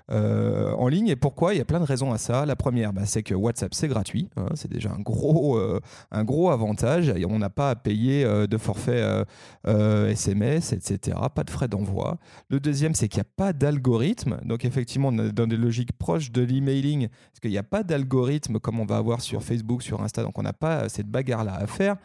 en 0.08 0.88
ligne. 0.88 1.08
Et 1.08 1.16
pourquoi? 1.16 1.52
Il 1.52 1.58
y 1.58 1.60
a 1.60 1.64
plein 1.64 1.80
de 1.80 1.84
raisons 1.84 2.12
à 2.12 2.18
ça. 2.18 2.46
La 2.46 2.54
première, 2.54 2.92
bah, 2.92 3.06
c'est 3.06 3.24
que 3.24 3.34
WhatsApp, 3.34 3.55
c'est 3.70 3.88
gratuit. 3.88 4.28
hein, 4.36 4.46
c'est 4.54 4.70
déjà 4.70 4.90
un 4.90 5.00
gros, 5.00 5.56
euh, 5.56 5.80
un 6.10 6.24
gros 6.24 6.50
avantage. 6.50 7.12
On 7.28 7.38
n'a 7.38 7.50
pas 7.50 7.70
à 7.70 7.76
payer 7.76 8.24
euh, 8.24 8.46
de 8.46 8.56
forfait 8.58 9.24
euh, 9.66 10.08
SMS, 10.08 10.72
etc. 10.72 11.18
Pas 11.34 11.44
de 11.44 11.50
frais 11.50 11.68
d'envoi. 11.68 12.18
Le 12.48 12.60
deuxième, 12.60 12.94
c'est 12.94 13.08
qu'il 13.08 13.18
n'y 13.18 13.26
a 13.26 13.32
pas 13.36 13.52
d'algorithme. 13.52 14.38
Donc, 14.44 14.64
effectivement, 14.64 15.08
on 15.08 15.18
est 15.18 15.32
dans 15.32 15.46
des 15.46 15.56
logiques 15.56 15.92
proches 15.92 16.30
de 16.30 16.42
l'emailing, 16.42 17.08
parce 17.08 17.40
qu'il 17.40 17.50
n'y 17.50 17.58
a 17.58 17.62
pas 17.62 17.82
d'algorithme 17.82 18.58
comme 18.58 18.80
on 18.80 18.86
va 18.86 18.96
avoir 18.96 19.20
sur 19.20 19.42
Facebook, 19.42 19.82
sur 19.82 20.02
Insta. 20.02 20.22
Donc, 20.22 20.38
on 20.38 20.42
n'a 20.42 20.52
pas 20.52 20.88
cette 20.88 21.08
bagarre-là 21.08 21.54
à 21.54 21.66
faire. 21.66 21.96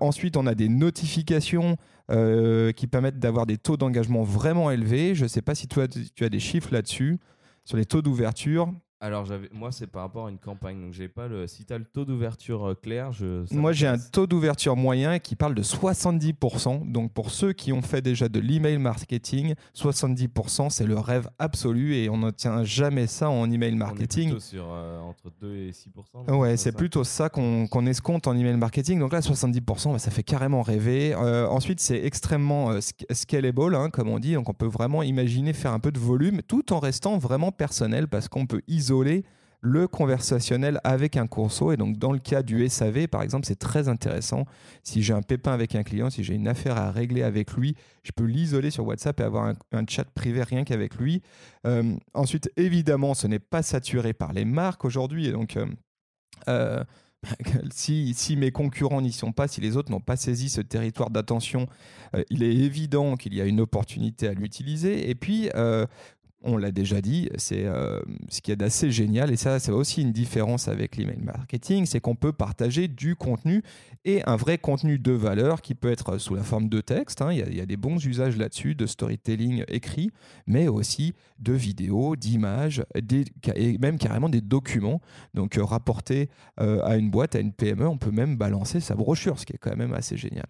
Ensuite, 0.00 0.36
on 0.36 0.46
a 0.46 0.54
des 0.54 0.68
notifications 0.68 1.76
qui 2.08 2.86
permettent 2.86 3.18
d'avoir 3.18 3.46
des 3.46 3.58
taux 3.58 3.76
d'engagement 3.76 4.22
vraiment 4.22 4.70
élevés. 4.70 5.14
Je 5.14 5.24
ne 5.24 5.28
sais 5.28 5.42
pas 5.42 5.54
si 5.54 5.68
toi, 5.68 5.86
tu 5.88 6.24
as 6.24 6.28
des 6.28 6.40
chiffres 6.40 6.72
là-dessus, 6.72 7.18
sur 7.64 7.76
les 7.76 7.84
taux 7.84 8.02
d'ouverture. 8.02 8.72
Alors 9.04 9.24
j'avais 9.24 9.48
moi 9.52 9.72
c'est 9.72 9.88
par 9.88 10.02
rapport 10.02 10.28
à 10.28 10.30
une 10.30 10.38
campagne 10.38 10.80
donc 10.80 10.92
j'ai 10.92 11.08
pas 11.08 11.26
le 11.26 11.48
si 11.48 11.64
tu 11.64 11.72
as 11.72 11.78
le 11.78 11.84
taux 11.84 12.04
d'ouverture 12.04 12.68
euh, 12.68 12.74
clair, 12.80 13.10
je 13.10 13.52
Moi, 13.52 13.72
j'ai 13.72 13.88
un 13.88 13.98
taux 13.98 14.28
d'ouverture 14.28 14.76
moyen 14.76 15.18
qui 15.18 15.34
parle 15.34 15.56
de 15.56 15.62
70%. 15.62 16.88
Donc, 16.90 17.10
pour 17.12 17.30
ceux 17.32 17.52
qui 17.52 17.72
ont 17.72 17.82
fait 17.82 18.00
déjà 18.00 18.28
de 18.28 18.38
l'email 18.38 18.78
marketing, 18.78 19.54
70%, 19.74 20.70
c'est 20.70 20.86
le 20.86 20.96
rêve 20.98 21.28
absolu 21.40 21.96
et 21.96 22.08
on 22.10 22.18
n'obtient 22.18 22.62
jamais 22.62 23.08
ça 23.08 23.28
en 23.28 23.50
email 23.50 23.72
On 23.72 23.74
est 23.74 23.78
marketing. 23.78 24.28
plutôt 24.30 24.40
sur 24.40 24.66
euh, 24.72 25.00
entre 25.00 25.32
2 25.40 25.56
et 25.56 25.72
6 25.72 25.88
Ouais, 26.28 26.56
c'est 26.56 26.72
plutôt 26.72 27.02
ça 27.02 27.28
qu'on 27.28 27.86
escompte 27.86 28.28
en 28.28 28.36
email 28.36 28.56
marketing. 28.56 29.00
Donc 29.00 29.12
là, 29.12 29.18
70%, 29.20 29.92
bah, 29.92 29.98
ça 29.98 30.12
fait 30.12 30.22
carrément 30.22 30.62
rêver. 30.62 31.12
Euh, 31.14 31.48
ensuite, 31.48 31.80
c'est 31.80 32.04
extrêmement 32.04 32.70
euh, 32.70 32.78
sc- 32.78 33.12
scalable, 33.12 33.74
hein, 33.74 33.90
comme 33.90 34.08
on 34.08 34.20
dit. 34.20 34.34
Donc 34.34 34.48
on 34.48 34.54
peut 34.54 34.66
vraiment 34.66 35.02
imaginer 35.02 35.52
faire 35.52 35.72
un 35.72 35.80
peu 35.80 35.90
de 35.90 35.98
volume 35.98 36.40
tout 36.46 36.72
en 36.72 36.78
restant 36.78 37.18
vraiment 37.18 37.50
personnel 37.50 38.06
parce 38.06 38.28
qu'on 38.28 38.46
peut 38.46 38.62
isoler 38.68 38.91
le 39.62 39.86
conversationnel 39.86 40.80
avec 40.82 41.16
un 41.16 41.26
conso. 41.26 41.72
Et 41.72 41.76
donc, 41.76 41.96
dans 41.96 42.12
le 42.12 42.18
cas 42.18 42.42
du 42.42 42.68
SAV, 42.68 43.06
par 43.06 43.22
exemple, 43.22 43.46
c'est 43.46 43.58
très 43.58 43.88
intéressant. 43.88 44.44
Si 44.82 45.02
j'ai 45.02 45.14
un 45.14 45.22
pépin 45.22 45.52
avec 45.52 45.76
un 45.76 45.84
client, 45.84 46.10
si 46.10 46.24
j'ai 46.24 46.34
une 46.34 46.48
affaire 46.48 46.76
à 46.76 46.90
régler 46.90 47.22
avec 47.22 47.52
lui, 47.52 47.76
je 48.02 48.10
peux 48.10 48.24
l'isoler 48.24 48.70
sur 48.70 48.84
WhatsApp 48.84 49.20
et 49.20 49.22
avoir 49.22 49.54
un, 49.72 49.84
chat 49.88 50.04
privé 50.04 50.42
rien 50.42 50.64
qu'avec 50.64 50.96
lui. 50.96 51.22
Euh, 51.64 51.94
ensuite, 52.12 52.50
évidemment, 52.56 53.14
ce 53.14 53.28
n'est 53.28 53.38
pas 53.38 53.62
saturé 53.62 54.12
par 54.12 54.32
les 54.32 54.44
marques 54.44 54.84
aujourd'hui. 54.84 55.28
Et 55.28 55.32
donc, 55.32 55.56
euh, 55.56 55.66
euh, 56.48 56.82
si, 57.70 58.14
si, 58.14 58.34
mes 58.34 58.50
concurrents 58.50 59.00
n'y 59.00 59.12
sont 59.12 59.30
pas, 59.30 59.46
si 59.46 59.60
les 59.60 59.76
autres 59.76 59.92
n'ont 59.92 60.00
pas 60.00 60.16
saisi 60.16 60.48
ce 60.48 60.60
territoire 60.60 61.10
d'attention, 61.10 61.68
il 62.30 62.42
est 62.42 62.52
évident 62.52 63.16
qu'il 63.16 63.32
y 63.32 63.40
a 63.40 63.44
une 63.44 63.60
opportunité 63.60 64.26
à 64.26 64.34
l'utiliser. 64.34 65.08
Et 65.08 65.14
puis, 65.14 65.48
on 66.44 66.56
l'a 66.56 66.72
déjà 66.72 67.00
dit, 67.00 67.28
c'est 67.36 67.64
euh, 67.64 68.00
ce 68.28 68.40
qui 68.40 68.52
est 68.52 68.56
d'assez 68.56 68.90
génial, 68.90 69.30
et 69.30 69.36
ça, 69.36 69.58
c'est 69.58 69.72
aussi 69.72 70.02
une 70.02 70.12
différence 70.12 70.68
avec 70.68 70.96
l'email 70.96 71.20
marketing, 71.22 71.86
c'est 71.86 72.00
qu'on 72.00 72.16
peut 72.16 72.32
partager 72.32 72.88
du 72.88 73.16
contenu 73.16 73.62
et 74.04 74.22
un 74.26 74.36
vrai 74.36 74.58
contenu 74.58 74.98
de 74.98 75.12
valeur 75.12 75.62
qui 75.62 75.74
peut 75.74 75.90
être 75.90 76.18
sous 76.18 76.34
la 76.34 76.42
forme 76.42 76.68
de 76.68 76.80
texte. 76.80 77.22
Hein. 77.22 77.32
il, 77.32 77.54
y 77.54 77.60
a, 77.60 77.66
des 77.66 77.76
bons 77.76 78.04
usages 78.04 78.36
là-dessus, 78.36 78.74
de 78.74 78.86
storytelling 78.86 79.64
écrit, 79.68 80.10
mais 80.46 80.68
aussi 80.68 81.14
de 81.38 81.52
vidéos, 81.52 82.16
d'images, 82.16 82.84
et 83.54 83.78
même 83.78 83.98
carrément 83.98 84.28
des 84.28 84.40
documents. 84.40 85.00
Donc, 85.34 85.58
euh, 85.58 85.64
rapporté 85.64 86.28
euh, 86.60 86.82
à 86.84 86.96
une 86.96 87.10
boîte, 87.10 87.36
à 87.36 87.40
une 87.40 87.52
PME, 87.52 87.86
on 87.86 87.98
peut 87.98 88.10
même 88.10 88.36
balancer 88.36 88.80
sa 88.80 88.94
brochure, 88.94 89.38
ce 89.38 89.46
qui 89.46 89.54
est 89.54 89.58
quand 89.58 89.76
même 89.76 89.94
assez 89.94 90.16
génial. 90.16 90.46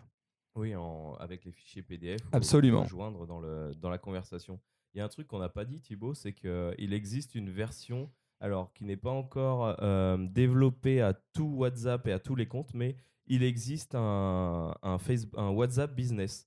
Oui, 0.55 0.75
avec 1.19 1.45
les 1.45 1.53
fichiers 1.53 1.83
PDF, 1.83 2.21
Absolument. 2.33 2.85
joindre 2.85 3.27
dans, 3.27 3.41
le, 3.41 3.75
dans 3.75 3.89
la 3.89 3.99
conversation. 3.99 4.61
Il 4.95 4.99
y 4.99 5.01
a 5.01 5.05
un 5.05 5.09
truc 5.09 5.27
qu'on 5.27 5.39
n'a 5.39 5.49
pas 5.49 5.65
dit, 5.65 5.81
Thibaut, 5.81 6.13
c'est 6.15 6.35
qu'il 6.35 6.93
existe 6.93 7.35
une 7.35 7.51
version, 7.51 8.11
alors 8.41 8.73
qui 8.75 8.85
n'est 8.85 8.97
pas 8.97 9.11
encore 9.11 9.77
euh, 9.83 10.19
développée 10.19 11.01
à 11.01 11.15
tout 11.15 11.47
WhatsApp 11.47 12.07
et 12.09 12.13
à 12.13 12.19
tous 12.19 12.35
les 12.35 12.47
comptes, 12.47 12.75
mais 12.75 12.97
il 13.27 13.43
existe 13.43 13.95
un, 13.95 14.75
un, 14.83 14.99
Facebook, 14.99 15.39
un 15.39 15.49
WhatsApp 15.51 15.95
Business, 15.95 16.47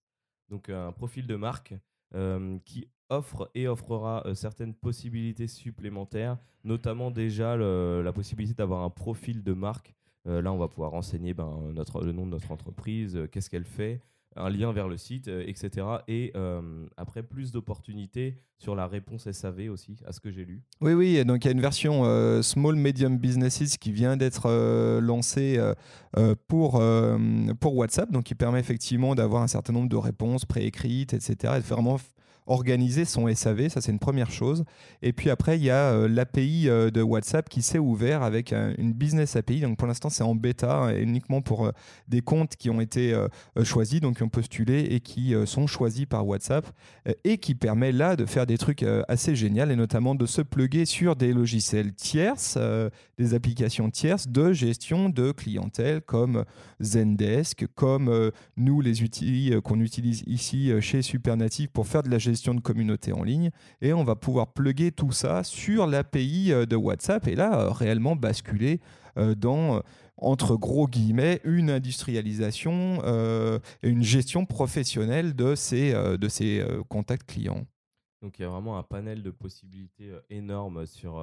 donc 0.50 0.70
un 0.70 0.92
profil 0.92 1.26
de 1.26 1.36
marque 1.36 1.74
euh, 2.14 2.60
qui 2.66 2.88
offre 3.10 3.50
et 3.56 3.68
offrera 3.68 4.24
euh, 4.28 4.36
certaines 4.36 4.76
possibilités 4.76 5.48
supplémentaires, 5.48 6.38
notamment 6.64 7.10
déjà 7.10 7.58
la 7.58 8.14
possibilité 8.14 8.56
d'avoir 8.56 8.84
un 8.84 8.90
profil 8.92 9.44
de 9.44 9.54
marque. 9.54 9.96
Là, 10.26 10.52
on 10.52 10.58
va 10.58 10.68
pouvoir 10.68 10.92
renseigner 10.92 11.34
ben, 11.34 11.72
notre, 11.74 12.04
le 12.04 12.12
nom 12.12 12.26
de 12.26 12.32
notre 12.32 12.52
entreprise, 12.52 13.20
qu'est-ce 13.32 13.50
qu'elle 13.50 13.66
fait, 13.66 14.02
un 14.36 14.50
lien 14.50 14.72
vers 14.72 14.88
le 14.88 14.98
site, 14.98 15.28
euh, 15.28 15.44
etc. 15.48 15.88
Et 16.08 16.32
euh, 16.36 16.62
après, 16.98 17.24
plus 17.24 17.52
d'opportunités 17.52 18.42
sur 18.58 18.76
la 18.76 18.88
réponse 18.88 19.30
SAV 19.30 19.70
aussi, 19.70 19.98
à 20.06 20.12
ce 20.12 20.20
que 20.20 20.32
j'ai 20.32 20.46
lu. 20.46 20.62
Oui, 20.82 20.94
oui, 20.94 21.24
donc 21.26 21.44
il 21.44 21.48
y 21.48 21.50
a 21.50 21.52
une 21.52 21.62
version 21.62 22.04
euh, 22.06 22.42
Small 22.42 22.76
Medium 22.76 23.18
Businesses 23.18 23.78
qui 23.78 23.92
vient 23.92 24.18
d'être 24.18 25.00
lancée 25.00 25.60
pour, 26.48 26.82
pour 27.60 27.76
WhatsApp, 27.76 28.12
donc 28.12 28.24
qui 28.24 28.36
permet 28.36 28.60
effectivement 28.60 29.14
d'avoir 29.14 29.44
un 29.44 29.48
certain 29.48 29.74
nombre 29.74 29.90
de 29.90 29.96
réponses 29.98 30.46
préécrites, 30.46 31.14
etc. 31.14 31.54
Et 31.58 31.60
de 31.60 31.66
vraiment 31.66 31.98
organiser 32.48 33.06
son 33.06 33.34
SAV, 33.34 33.70
ça 33.70 33.82
c'est 33.82 33.92
une 33.92 34.00
première 34.00 34.32
chose. 34.32 34.66
Et 35.02 35.14
puis 35.14 35.30
après, 35.30 35.58
il 35.58 35.64
y 35.64 35.70
a 35.70 35.92
euh, 35.92 36.08
l'API 36.08 36.70
euh, 36.70 36.92
de 36.92 37.02
WhatsApp 37.02 37.50
qui 37.50 37.62
s'est 37.62 37.80
ouvert 37.80 38.24
avec 38.24 38.54
une 38.54 38.94
business 38.94 39.36
API. 39.36 39.62
Donc 39.62 39.78
pour 39.78 39.88
l'instant, 39.88 40.10
c'est 40.10 40.24
en 40.24 40.36
bêta 40.36 40.76
hein, 40.76 40.96
uniquement 40.96 41.42
pour 41.42 41.66
euh, 41.66 41.72
des 42.08 42.22
comptes 42.22 42.56
qui 42.56 42.70
ont 42.70 42.82
été 42.82 43.16
choisis, 43.64 44.00
donc 44.00 44.18
qui 44.18 44.24
ont 44.24 44.30
postulé 44.30 44.82
et 44.92 45.00
qui 45.00 45.34
sont 45.46 45.68
choisis 45.68 46.06
par 46.06 46.28
WhatsApp 46.28 46.66
et 47.24 47.38
qui 47.38 47.56
permet 47.56 47.92
là 47.92 48.16
de 48.16 48.26
faire 48.26 48.46
des 48.46 48.58
trucs 48.58 48.86
assez 49.08 49.36
géniaux 49.36 49.70
et 49.70 49.76
notamment 49.76 50.16
de 50.16 50.26
se 50.26 50.42
plugger 50.42 50.86
sur 50.86 51.16
des 51.16 51.34
logiciels 51.34 51.94
tierces, 51.94 52.58
des 53.18 53.34
applications 53.34 53.90
tierces 53.90 54.28
de 54.28 54.54
gestion 54.54 55.10
de 55.10 55.32
clientèle 55.32 56.02
comme 56.02 56.46
Zendesk, 56.82 57.68
comme 57.76 58.32
nous 58.58 58.82
les 58.82 59.04
outils 59.04 59.54
qu'on 59.64 59.80
utilise 59.80 60.24
ici 60.28 60.72
chez 60.82 61.02
Supernative 61.02 61.70
pour 61.70 61.88
faire 61.88 62.04
de 62.04 62.10
la 62.10 62.18
gestion 62.18 62.35
de 62.36 62.60
communauté 62.60 63.14
en 63.14 63.24
ligne 63.24 63.52
et 63.82 63.94
on 63.94 64.04
va 64.04 64.16
pouvoir 64.16 64.54
plugger 64.54 64.92
tout 64.92 65.12
ça 65.12 65.44
sur 65.44 65.88
l'API 65.88 66.52
euh, 66.52 66.66
de 66.66 66.76
WhatsApp 66.76 67.28
et 67.28 67.36
là 67.36 67.60
euh, 67.60 67.72
réellement 67.72 68.16
basculer 68.16 68.80
euh, 69.18 69.36
dans 69.36 69.82
entre 70.18 70.56
gros 70.56 70.88
guillemets, 70.88 71.42
une 71.44 71.70
industrialisation 71.70 73.04
et 73.84 73.90
une 73.90 74.02
gestion 74.02 74.46
professionnelle 74.46 75.36
de 75.36 75.56
ces, 75.56 75.92
de 75.92 76.28
ces 76.30 76.66
contacts 76.88 77.30
clients. 77.30 77.68
Donc 78.22 78.40
il 78.40 78.44
y 78.44 78.46
a 78.46 78.48
vraiment 78.48 78.78
un 78.78 78.84
panel 78.84 79.24
de 79.24 79.30
possibilités 79.30 80.14
énormes 80.30 80.86
sur, 80.86 81.22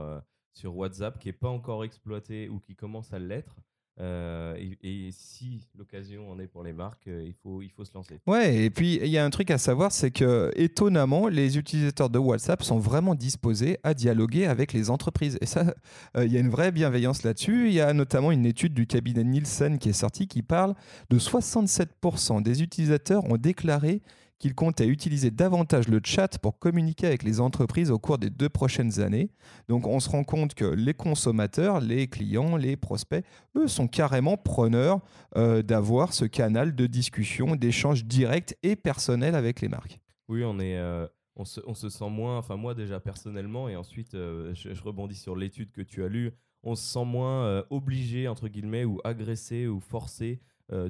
sur 0.52 0.76
WhatsApp 0.76 1.18
qui 1.18 1.28
n'est 1.28 1.32
pas 1.32 1.48
encore 1.48 1.84
exploité 1.84 2.50
ou 2.50 2.60
qui 2.60 2.76
commence 2.76 3.14
à 3.14 3.18
l'être. 3.18 3.56
Euh, 4.00 4.56
et, 4.82 5.10
si 5.12 5.60
l'occasion 5.76 6.30
en 6.30 6.38
est 6.38 6.46
pour 6.46 6.62
les 6.62 6.72
marques, 6.72 7.06
euh, 7.08 7.22
il, 7.26 7.34
faut, 7.34 7.60
il 7.60 7.70
faut 7.70 7.84
se 7.84 7.92
lancer. 7.94 8.20
Ouais, 8.26 8.64
et 8.64 8.70
puis 8.70 8.98
il 9.02 9.08
y 9.08 9.18
a 9.18 9.24
un 9.24 9.30
truc 9.30 9.50
à 9.50 9.58
savoir, 9.58 9.92
c'est 9.92 10.10
que 10.10 10.50
étonnamment, 10.56 11.28
les 11.28 11.58
utilisateurs 11.58 12.08
de 12.08 12.18
WhatsApp 12.18 12.62
sont 12.62 12.78
vraiment 12.78 13.14
disposés 13.14 13.78
à 13.82 13.92
dialoguer 13.92 14.46
avec 14.46 14.72
les 14.72 14.88
entreprises. 14.88 15.38
Et 15.42 15.46
ça, 15.46 15.74
euh, 16.16 16.24
il 16.24 16.32
y 16.32 16.36
a 16.36 16.40
une 16.40 16.50
vraie 16.50 16.72
bienveillance 16.72 17.22
là-dessus. 17.22 17.68
Il 17.68 17.74
y 17.74 17.80
a 17.80 17.92
notamment 17.92 18.32
une 18.32 18.46
étude 18.46 18.72
du 18.72 18.86
cabinet 18.86 19.24
Nielsen 19.24 19.78
qui 19.78 19.90
est 19.90 19.94
sortie 19.94 20.26
qui 20.26 20.42
parle 20.42 20.74
de 21.10 21.18
67% 21.18 22.42
des 22.42 22.62
utilisateurs 22.62 23.24
ont 23.30 23.36
déclaré 23.36 24.00
qu'il 24.42 24.56
compte 24.56 24.80
à 24.80 24.86
utiliser 24.86 25.30
davantage 25.30 25.86
le 25.86 26.00
chat 26.02 26.36
pour 26.38 26.58
communiquer 26.58 27.06
avec 27.06 27.22
les 27.22 27.38
entreprises 27.38 27.92
au 27.92 28.00
cours 28.00 28.18
des 28.18 28.28
deux 28.28 28.48
prochaines 28.48 28.98
années. 28.98 29.30
Donc 29.68 29.86
on 29.86 30.00
se 30.00 30.10
rend 30.10 30.24
compte 30.24 30.54
que 30.54 30.64
les 30.64 30.94
consommateurs, 30.94 31.80
les 31.80 32.08
clients, 32.08 32.56
les 32.56 32.76
prospects, 32.76 33.24
eux 33.56 33.68
sont 33.68 33.86
carrément 33.86 34.36
preneurs 34.36 34.98
euh, 35.36 35.62
d'avoir 35.62 36.12
ce 36.12 36.24
canal 36.24 36.74
de 36.74 36.86
discussion, 36.88 37.54
d'échange 37.54 38.04
direct 38.04 38.58
et 38.64 38.74
personnel 38.74 39.36
avec 39.36 39.60
les 39.60 39.68
marques. 39.68 40.00
Oui, 40.28 40.42
on 40.44 40.58
est... 40.58 40.76
Euh, 40.76 41.06
on, 41.36 41.44
se, 41.44 41.60
on, 41.64 41.74
se, 41.74 41.88
sent 41.88 42.10
moins, 42.10 42.36
enfin 42.36 42.56
moi 42.56 42.74
déjà 42.74 42.98
personnellement, 42.98 43.68
et 43.68 43.76
ensuite 43.76 44.14
euh, 44.14 44.52
je, 44.54 44.82
rebondis 44.82 45.14
sur 45.14 45.36
l'étude 45.36 45.70
que 45.70 45.82
tu 45.82 46.02
as 46.02 46.08
lue, 46.08 46.32
on 46.64 46.74
se 46.74 46.82
sent 46.82 47.04
moins 47.04 47.64
obligé, 47.70 48.26
entre 48.26 48.48
guillemets, 48.48 48.84
ou 48.84 49.00
agressé 49.04 49.66
ou 49.66 49.80
forcé 49.80 50.40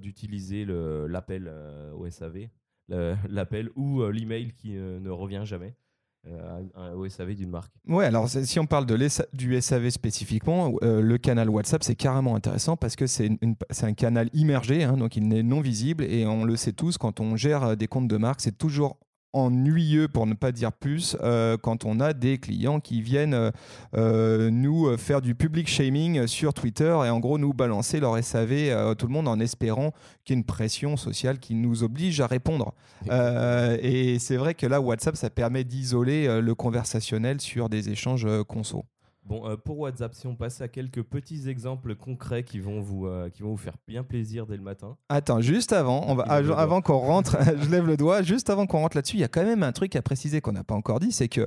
d'utiliser 0.00 0.66
l'appel 0.66 1.50
au 1.96 2.08
SAV 2.10 2.48
l'appel 2.88 3.70
ou 3.76 4.02
euh, 4.02 4.10
l'email 4.10 4.52
qui 4.52 4.76
euh, 4.76 5.00
ne 5.00 5.10
revient 5.10 5.42
jamais. 5.44 5.74
Euh, 6.28 6.94
au 6.94 7.08
SAV 7.08 7.34
d'une 7.34 7.50
marque. 7.50 7.72
Ouais, 7.88 8.04
alors 8.04 8.28
si 8.28 8.60
on 8.60 8.66
parle 8.66 8.86
de 8.86 8.96
du 9.32 9.60
SAV 9.60 9.90
spécifiquement, 9.90 10.72
le 10.80 11.16
canal 11.16 11.50
WhatsApp 11.50 11.82
c'est 11.82 11.96
carrément 11.96 12.36
intéressant 12.36 12.76
parce 12.76 12.94
que 12.94 13.08
c'est 13.08 13.28
un 13.82 13.92
canal 13.92 14.30
immergé, 14.32 14.84
hein, 14.84 14.96
donc 14.96 15.16
il 15.16 15.26
n'est 15.26 15.42
non 15.42 15.60
visible 15.60 16.04
et 16.04 16.24
on 16.24 16.44
le 16.44 16.54
sait 16.54 16.74
tous 16.74 16.96
quand 16.96 17.18
on 17.18 17.34
gère 17.34 17.76
des 17.76 17.88
comptes 17.88 18.06
de 18.06 18.16
marque, 18.18 18.40
c'est 18.40 18.56
toujours 18.56 19.00
ennuyeux 19.32 20.08
pour 20.08 20.26
ne 20.26 20.34
pas 20.34 20.52
dire 20.52 20.72
plus 20.72 21.16
euh, 21.22 21.56
quand 21.56 21.84
on 21.84 22.00
a 22.00 22.12
des 22.12 22.38
clients 22.38 22.80
qui 22.80 23.00
viennent 23.00 23.34
euh, 23.34 23.50
euh, 23.96 24.50
nous 24.50 24.96
faire 24.96 25.22
du 25.22 25.34
public 25.34 25.68
shaming 25.68 26.26
sur 26.26 26.52
Twitter 26.54 26.90
et 27.04 27.10
en 27.10 27.20
gros 27.20 27.38
nous 27.38 27.52
balancer 27.52 28.00
leur 28.00 28.22
SAV 28.22 28.70
à 28.70 28.94
tout 28.94 29.06
le 29.06 29.12
monde 29.12 29.28
en 29.28 29.40
espérant 29.40 29.92
qu'il 30.24 30.34
y 30.34 30.38
ait 30.38 30.40
une 30.40 30.44
pression 30.44 30.96
sociale 30.96 31.38
qui 31.38 31.54
nous 31.54 31.82
oblige 31.82 32.20
à 32.20 32.26
répondre. 32.26 32.74
et 33.10 34.18
c'est 34.18 34.36
vrai 34.36 34.54
que 34.54 34.66
là 34.66 34.80
WhatsApp 34.80 35.16
ça 35.16 35.30
permet 35.30 35.64
d'isoler 35.64 36.40
le 36.40 36.54
conversationnel 36.54 37.40
sur 37.40 37.68
des 37.68 37.88
échanges 37.88 38.26
conso. 38.46 38.84
Bon, 39.24 39.48
euh, 39.48 39.56
pour 39.56 39.78
WhatsApp, 39.78 40.14
si 40.14 40.26
on 40.26 40.34
passe 40.34 40.60
à 40.60 40.68
quelques 40.68 41.02
petits 41.02 41.48
exemples 41.48 41.94
concrets 41.94 42.42
qui 42.42 42.58
vont 42.58 42.80
vous, 42.80 43.06
euh, 43.06 43.30
qui 43.30 43.42
vont 43.42 43.50
vous 43.50 43.56
faire 43.56 43.76
bien 43.86 44.02
plaisir 44.02 44.46
dès 44.46 44.56
le 44.56 44.62
matin. 44.62 44.96
Attends, 45.08 45.40
juste 45.40 45.72
avant, 45.72 46.04
on 46.08 46.14
va, 46.16 46.24
avant 46.24 46.80
qu'on 46.80 46.98
rentre, 46.98 47.36
je 47.62 47.70
lève 47.70 47.86
le 47.86 47.96
doigt, 47.96 48.22
juste 48.22 48.50
avant 48.50 48.66
qu'on 48.66 48.80
rentre 48.80 48.96
là-dessus, 48.96 49.16
il 49.16 49.20
y 49.20 49.24
a 49.24 49.28
quand 49.28 49.44
même 49.44 49.62
un 49.62 49.72
truc 49.72 49.94
à 49.94 50.02
préciser 50.02 50.40
qu'on 50.40 50.52
n'a 50.52 50.64
pas 50.64 50.74
encore 50.74 50.98
dit, 50.98 51.12
c'est 51.12 51.28
que 51.28 51.46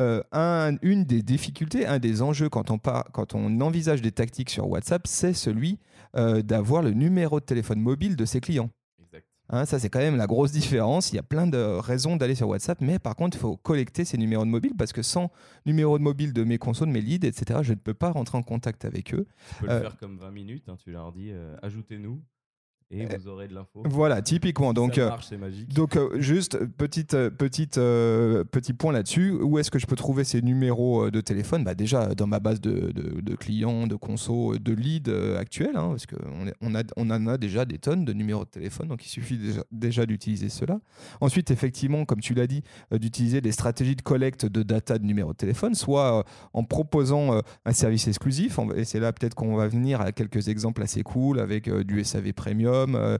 euh, 0.00 0.22
un, 0.30 0.76
une 0.82 1.04
des 1.04 1.22
difficultés, 1.22 1.86
un 1.86 1.98
des 1.98 2.22
enjeux 2.22 2.48
quand 2.48 2.70
on, 2.70 2.78
quand 2.78 3.34
on 3.34 3.60
envisage 3.60 4.00
des 4.00 4.12
tactiques 4.12 4.50
sur 4.50 4.68
WhatsApp, 4.68 5.06
c'est 5.06 5.34
celui 5.34 5.78
d'avoir 6.14 6.82
le 6.82 6.92
numéro 6.92 7.38
de 7.38 7.44
téléphone 7.44 7.80
mobile 7.80 8.16
de 8.16 8.24
ses 8.24 8.40
clients. 8.40 8.70
Hein, 9.50 9.64
ça, 9.64 9.78
c'est 9.78 9.88
quand 9.88 9.98
même 9.98 10.16
la 10.16 10.26
grosse 10.26 10.52
différence. 10.52 11.10
Il 11.12 11.16
y 11.16 11.18
a 11.18 11.22
plein 11.22 11.46
de 11.46 11.58
raisons 11.58 12.16
d'aller 12.16 12.34
sur 12.34 12.48
WhatsApp, 12.48 12.80
mais 12.80 12.98
par 12.98 13.16
contre, 13.16 13.36
il 13.36 13.40
faut 13.40 13.56
collecter 13.56 14.04
ces 14.04 14.18
numéros 14.18 14.44
de 14.44 14.50
mobile 14.50 14.74
parce 14.76 14.92
que 14.92 15.02
sans 15.02 15.30
numéro 15.64 15.98
de 15.98 16.02
mobile 16.02 16.32
de 16.32 16.44
mes 16.44 16.58
consos, 16.58 16.86
de 16.86 16.92
mes 16.92 17.00
leads, 17.00 17.26
etc., 17.26 17.60
je 17.62 17.72
ne 17.72 17.78
peux 17.78 17.94
pas 17.94 18.10
rentrer 18.10 18.36
en 18.36 18.42
contact 18.42 18.84
avec 18.84 19.14
eux. 19.14 19.26
Tu 19.48 19.54
peux 19.60 19.66
le 19.66 19.72
euh, 19.72 19.80
faire 19.80 19.96
comme 19.96 20.18
20 20.18 20.30
minutes. 20.30 20.68
Hein, 20.68 20.76
tu 20.82 20.90
leur 20.90 21.12
dis 21.12 21.30
euh, 21.30 21.56
ajoutez-nous 21.62 22.20
et 22.90 23.04
euh, 23.04 23.08
vous 23.18 23.28
aurez 23.28 23.48
de 23.48 23.54
l'info. 23.54 23.82
Voilà, 23.84 24.22
typiquement. 24.22 24.72
Donc, 24.72 24.94
ça 24.94 25.06
marche, 25.06 25.26
c'est 25.28 25.36
magique. 25.36 25.72
donc 25.74 25.98
juste 26.18 26.58
petite, 26.76 27.12
petite, 27.30 27.74
petit 27.74 28.72
point 28.72 28.92
là-dessus. 28.92 29.32
Où 29.32 29.58
est-ce 29.58 29.70
que 29.70 29.78
je 29.78 29.86
peux 29.86 29.96
trouver 29.96 30.24
ces 30.24 30.40
numéros 30.40 31.10
de 31.10 31.20
téléphone? 31.20 31.64
Bah 31.64 31.74
Déjà 31.74 32.14
dans 32.14 32.26
ma 32.26 32.40
base 32.40 32.60
de, 32.60 32.90
de, 32.92 33.36
clients, 33.36 33.86
de 33.86 33.94
conso, 33.94 34.56
de 34.56 34.72
leads 34.72 35.10
actuels, 35.38 35.76
hein, 35.76 35.90
parce 35.90 36.06
qu'on 36.06 36.50
on, 36.62 36.74
a, 36.74 36.82
on 36.96 37.10
en 37.10 37.26
a 37.26 37.36
déjà 37.36 37.64
des 37.64 37.78
tonnes 37.78 38.04
de 38.04 38.12
numéros 38.12 38.44
de 38.44 38.50
téléphone, 38.50 38.88
donc 38.88 39.04
il 39.04 39.08
suffit 39.08 39.36
déjà, 39.36 39.62
déjà 39.70 40.06
d'utiliser 40.06 40.48
cela. 40.48 40.80
Ensuite, 41.20 41.50
effectivement, 41.50 42.04
comme 42.06 42.20
tu 42.20 42.32
l'as 42.32 42.46
dit, 42.46 42.62
d'utiliser 42.90 43.40
des 43.40 43.52
stratégies 43.52 43.96
de 43.96 44.02
collecte 44.02 44.46
de 44.46 44.62
data 44.62 44.98
de 44.98 45.04
numéros 45.04 45.32
de 45.32 45.36
téléphone, 45.36 45.74
soit 45.74 46.24
en 46.54 46.64
proposant 46.64 47.42
un 47.64 47.72
service 47.72 48.08
exclusif, 48.08 48.58
et 48.76 48.84
c'est 48.84 49.00
là 49.00 49.12
peut-être 49.12 49.34
qu'on 49.34 49.56
va 49.56 49.68
venir 49.68 50.00
à 50.00 50.12
quelques 50.12 50.48
exemples 50.48 50.82
assez 50.82 51.02
cool 51.02 51.38
avec 51.38 51.68
du 51.68 52.02
SAV 52.02 52.32
Premium 52.32 52.77
com, 52.86 53.18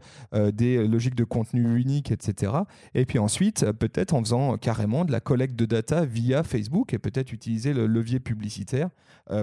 des 0.52 0.86
logiques 0.86 1.14
de 1.14 1.24
contenu 1.24 1.78
unique, 1.78 2.10
etc. 2.10 2.52
Et 2.94 3.04
puis 3.06 3.18
ensuite, 3.18 3.70
peut-être 3.72 4.14
en 4.14 4.20
faisant 4.20 4.56
carrément 4.56 5.04
de 5.04 5.12
la 5.12 5.20
collecte 5.20 5.56
de 5.56 5.64
data 5.64 6.04
via 6.04 6.42
Facebook 6.42 6.92
et 6.92 6.98
peut-être 6.98 7.32
utiliser 7.32 7.72
le 7.72 7.86
levier 7.86 8.20
publicitaire 8.20 8.90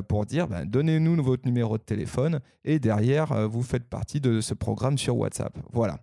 pour 0.07 0.25
dire 0.25 0.48
ben, 0.48 0.65
donnez-nous 0.65 1.22
votre 1.24 1.45
numéro 1.45 1.77
de 1.77 1.84
téléphone 1.84 2.39
et 2.63 2.79
derrière, 2.79 3.48
vous 3.48 3.63
faites 3.63 3.88
partie 3.88 4.19
de 4.19 4.41
ce 4.41 4.53
programme 4.53 4.98
sur 4.98 5.17
WhatsApp. 5.17 5.57
Voilà. 5.72 6.00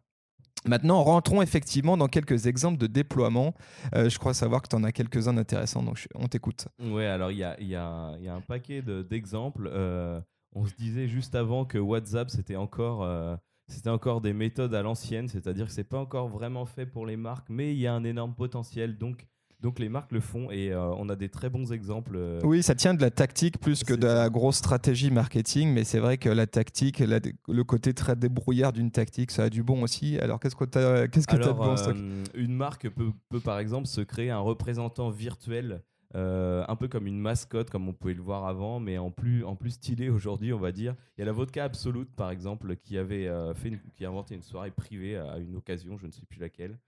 Maintenant, 0.64 1.02
rentrons 1.02 1.42
effectivement 1.42 1.96
dans 1.96 2.06
quelques 2.06 2.46
exemples 2.46 2.78
de 2.78 2.86
déploiement. 2.86 3.54
Euh, 3.94 4.08
je 4.08 4.18
crois 4.18 4.32
savoir 4.32 4.62
que 4.62 4.68
tu 4.68 4.76
en 4.76 4.84
as 4.84 4.92
quelques-uns 4.92 5.36
intéressants, 5.36 5.82
donc 5.82 6.06
on 6.14 6.28
t'écoute. 6.28 6.68
Oui, 6.80 7.04
alors 7.04 7.32
il 7.32 7.38
y 7.38 7.74
a, 7.74 8.16
un 8.28 8.40
paquet 8.46 8.82
d'exemples. 8.82 9.68
Euh, 9.72 10.20
on 10.54 10.66
se 10.66 10.74
disait 10.74 11.08
juste 11.08 11.34
avant 11.34 11.64
que 11.64 11.78
WhatsApp, 11.78 12.30
c'était 12.30 12.56
encore, 12.56 13.02
euh, 13.02 13.36
c'était 13.72 13.90
encore 13.90 14.20
des 14.20 14.32
méthodes 14.32 14.74
à 14.74 14.82
l'ancienne, 14.82 15.28
c'est-à-dire 15.28 15.66
que 15.66 15.72
c'est 15.72 15.84
pas 15.84 15.98
encore 15.98 16.28
vraiment 16.28 16.66
fait 16.66 16.86
pour 16.86 17.06
les 17.06 17.16
marques, 17.16 17.48
mais 17.50 17.72
il 17.72 17.78
y 17.78 17.86
a 17.86 17.94
un 17.94 18.04
énorme 18.04 18.34
potentiel. 18.34 18.98
Donc, 18.98 19.26
donc 19.60 19.78
les 19.78 19.88
marques 19.88 20.10
le 20.10 20.18
font 20.20 20.50
et 20.50 20.72
euh, 20.72 20.90
on 20.96 21.08
a 21.08 21.14
des 21.14 21.28
très 21.28 21.48
bons 21.48 21.72
exemples. 21.72 22.14
Euh. 22.16 22.40
Oui, 22.42 22.64
ça 22.64 22.74
tient 22.74 22.94
de 22.94 23.00
la 23.00 23.10
tactique 23.10 23.58
plus 23.60 23.84
que 23.84 23.94
de 23.94 24.06
la 24.06 24.28
grosse 24.28 24.56
stratégie 24.56 25.10
marketing, 25.12 25.72
mais 25.72 25.84
c'est 25.84 26.00
vrai 26.00 26.18
que 26.18 26.28
la 26.28 26.48
tactique, 26.48 26.98
le 26.98 27.62
côté 27.62 27.94
très 27.94 28.16
débrouillard 28.16 28.72
d'une 28.72 28.90
tactique, 28.90 29.30
ça 29.30 29.44
a 29.44 29.50
du 29.50 29.62
bon 29.62 29.82
aussi. 29.82 30.18
Alors 30.18 30.40
qu'est-ce 30.40 30.56
que 30.56 30.64
tu 30.64 30.78
as, 30.78 31.06
qu'est-ce 31.06 31.28
que 31.28 31.36
de 31.36 31.52
bon 31.52 31.76
stock? 31.76 31.94
euh, 31.96 32.24
Une 32.34 32.54
marque 32.54 32.88
peut, 32.90 33.12
peut, 33.28 33.38
par 33.40 33.60
exemple 33.60 33.86
se 33.86 34.00
créer 34.00 34.30
un 34.30 34.40
représentant 34.40 35.10
virtuel. 35.10 35.82
Un 36.14 36.76
peu 36.76 36.88
comme 36.88 37.06
une 37.06 37.18
mascotte, 37.18 37.70
comme 37.70 37.88
on 37.88 37.92
pouvait 37.92 38.14
le 38.14 38.22
voir 38.22 38.46
avant, 38.46 38.80
mais 38.80 38.98
en 38.98 39.10
plus, 39.10 39.44
en 39.44 39.56
plus 39.56 39.70
stylé 39.70 40.08
aujourd'hui, 40.10 40.52
on 40.52 40.58
va 40.58 40.72
dire. 40.72 40.94
Il 41.16 41.20
y 41.20 41.22
a 41.22 41.26
la 41.26 41.32
Vodka 41.32 41.64
Absolute, 41.64 42.14
par 42.14 42.30
exemple, 42.30 42.76
qui 42.76 42.98
avait 42.98 43.30
fait 43.54 43.78
qui 43.94 44.04
a 44.04 44.08
inventé 44.08 44.34
une 44.34 44.42
soirée 44.42 44.70
privée 44.70 45.16
à 45.16 45.38
une 45.38 45.56
occasion, 45.56 45.96
je 45.96 46.06
ne 46.06 46.12
sais 46.12 46.26
plus 46.26 46.40
laquelle. 46.40 46.78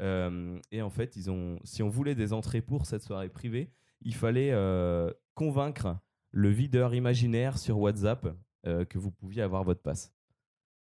Euh, 0.00 0.58
et 0.70 0.82
en 0.82 0.90
fait, 0.90 1.16
ils 1.16 1.30
ont, 1.30 1.58
si 1.64 1.82
on 1.82 1.88
voulait 1.88 2.14
des 2.14 2.32
entrées 2.32 2.62
pour 2.62 2.86
cette 2.86 3.02
soirée 3.02 3.28
privée, 3.28 3.70
il 4.00 4.14
fallait 4.14 4.50
euh, 4.52 5.12
convaincre 5.34 5.96
le 6.30 6.48
videur 6.48 6.94
imaginaire 6.94 7.58
sur 7.58 7.78
WhatsApp 7.78 8.34
euh, 8.66 8.84
que 8.84 8.98
vous 8.98 9.10
pouviez 9.10 9.42
avoir 9.42 9.64
votre 9.64 9.82
passe. 9.82 10.12